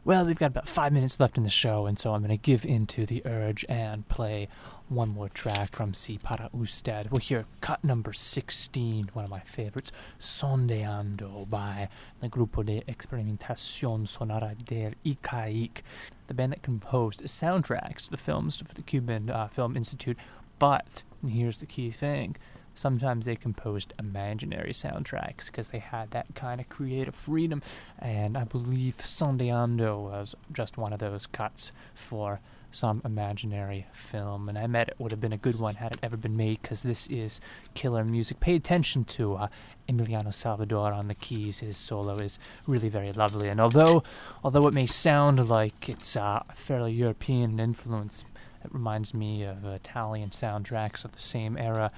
Well, 0.05 0.27
we've 0.27 0.37
got 0.37 0.47
about 0.47 0.69
five 0.69 0.93
minutes 0.93 1.19
left 1.19 1.39
in 1.39 1.45
the 1.45 1.51
show, 1.51 1.87
and 1.87 1.99
so 1.99 2.13
I'm 2.13 2.21
going 2.21 2.31
to 2.31 2.37
give 2.37 2.67
in 2.67 2.87
to 2.89 3.07
the 3.07 3.23
urge 3.25 3.65
and 3.71 4.07
play 4.09 4.49
one 4.91 5.09
more 5.09 5.31
track 5.31 5.75
from 5.75 5.95
Si 5.95 6.19
Para 6.19 6.51
Usted. 6.53 7.11
We'll 7.11 7.21
hear 7.21 7.47
cut 7.63 7.83
number 7.83 8.13
16, 8.13 9.11
one 9.15 9.25
of 9.25 9.31
my 9.31 9.41
favorites, 9.41 9.93
Sondeando 10.21 11.49
by 11.49 11.89
the 12.21 12.29
Grupo 12.29 12.65
de 12.65 12.83
Experimentación 12.83 14.07
Sonora 14.07 14.55
del 14.63 14.93
ICAIC, 15.07 15.81
the 16.27 16.35
band 16.35 16.53
that 16.53 16.63
composed 16.63 17.23
soundtracks 17.23 18.05
to 18.05 18.11
the 18.11 18.19
films 18.19 18.59
for 18.59 18.75
the 18.75 18.83
Cuban 18.83 19.31
uh, 19.31 19.49
Film 19.49 19.75
Institute. 19.75 20.19
But, 20.59 21.03
and 21.25 21.33
here's 21.33 21.59
the 21.59 21.67
key 21.67 21.91
thing, 21.91 22.37
sometimes 22.75 23.25
they 23.25 23.37
composed 23.37 23.95
imaginary 23.99 24.73
soundtracks 24.73 25.47
because 25.47 25.69
they 25.69 25.79
had 25.79 26.11
that 26.11 26.35
kind 26.35 26.61
of 26.61 26.69
creative 26.69 27.15
freedom. 27.15 27.63
And 27.99 28.37
I 28.37 28.45
believe 28.45 28.99
Sondeando 28.99 29.99
was 29.99 30.35
just 30.53 30.77
one 30.77 30.93
of 30.93 30.99
those 30.99 31.27
cuts 31.27 31.73
for 31.95 32.41
some 32.71 33.01
imaginary 33.05 33.87
film. 33.93 34.49
And 34.49 34.59
I 34.59 34.67
bet 34.67 34.89
it 34.89 34.97
would 34.99 35.13
have 35.13 35.21
been 35.21 35.33
a 35.33 35.39
good 35.39 35.59
one 35.59 35.77
had 35.77 35.93
it 35.93 35.99
ever 36.03 36.17
been 36.17 36.37
made 36.37 36.61
because 36.61 36.83
this 36.83 37.07
is 37.07 37.41
killer 37.73 38.05
music. 38.05 38.41
Pay 38.41 38.57
attention 38.57 39.05
to 39.05 39.37
uh, 39.37 39.49
Emiliano 39.89 40.35
Salvador 40.35 40.93
on 40.93 41.09
the 41.09 41.15
keys. 41.15 41.61
His 41.61 41.77
solo 41.77 42.17
is 42.17 42.39
really 42.67 42.89
very 42.89 43.13
lovely. 43.13 43.49
And 43.49 43.61
although, 43.61 44.03
although 44.43 44.67
it 44.67 44.75
may 44.75 44.87
sound 44.87 45.49
like 45.49 45.89
it's 45.89 46.17
uh, 46.17 46.43
fairly 46.55 46.93
European 46.93 47.61
influence, 47.61 48.25
it 48.65 48.73
reminds 48.75 49.15
me 49.15 49.45
of 49.45 49.65
Italian 49.65 50.31
soundtracks 50.31 51.05
of 51.05 51.13
the 51.13 51.21
same 51.21 51.57
era 51.57 51.91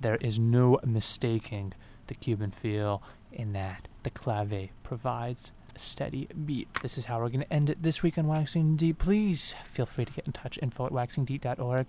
there 0.00 0.16
is 0.16 0.38
no 0.38 0.78
mistaking 0.84 1.72
the 2.06 2.14
Cuban 2.14 2.50
feel 2.50 3.02
in 3.32 3.52
that 3.52 3.88
the 4.02 4.10
clave 4.10 4.68
provides 4.82 5.52
a 5.74 5.78
steady 5.78 6.28
beat. 6.44 6.68
This 6.82 6.98
is 6.98 7.06
how 7.06 7.18
we're 7.18 7.28
going 7.28 7.40
to 7.40 7.52
end 7.52 7.70
it 7.70 7.82
this 7.82 8.02
week 8.02 8.18
on 8.18 8.26
Waxing 8.26 8.76
Deep. 8.76 8.98
Please 8.98 9.54
feel 9.64 9.86
free 9.86 10.04
to 10.04 10.12
get 10.12 10.26
in 10.26 10.32
touch, 10.32 10.58
info 10.62 10.86
at 10.86 10.92
waxingdeep.org. 10.92 11.86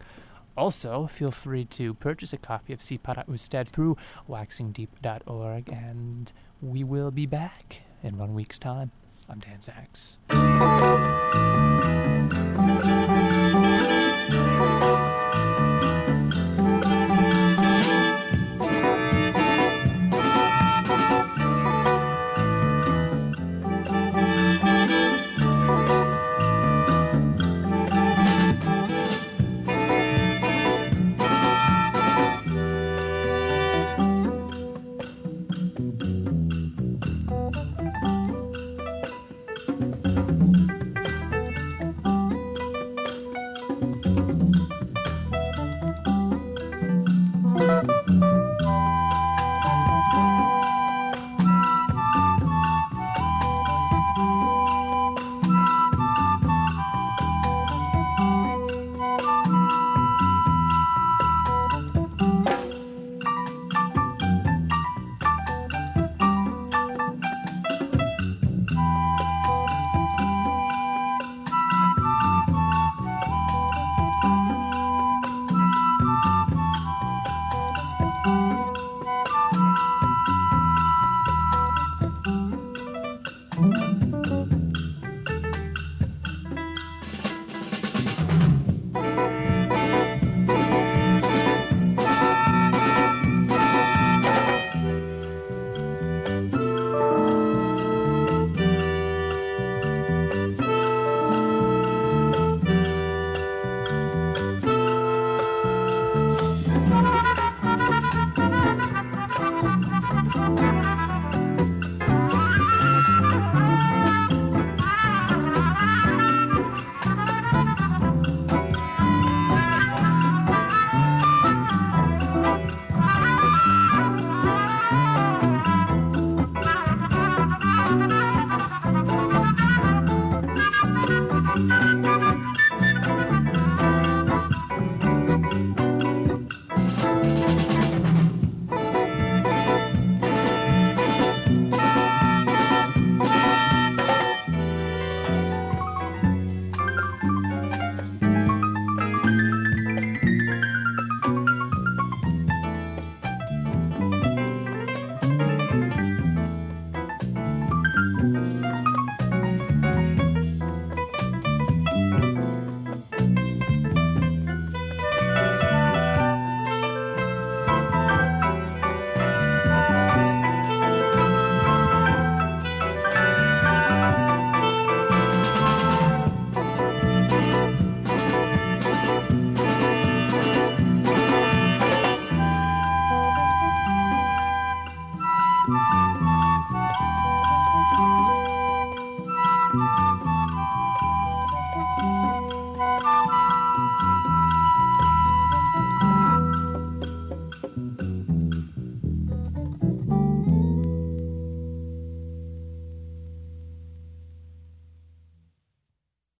Also, 0.57 1.07
feel 1.07 1.31
free 1.31 1.65
to 1.65 1.93
purchase 1.95 2.31
a 2.31 2.37
copy 2.37 2.71
of 2.71 2.81
Si 2.81 2.97
Para 2.97 3.25
Usted 3.29 3.67
through 3.67 3.97
waxingdeep.org, 4.29 5.69
and 5.69 6.31
we 6.61 6.83
will 6.83 7.11
be 7.11 7.25
back 7.25 7.81
in 8.01 8.17
one 8.17 8.33
week's 8.33 8.57
time. 8.57 8.91
I'm 9.27 9.39
Dan 9.39 9.59
Zacks. 9.59 10.15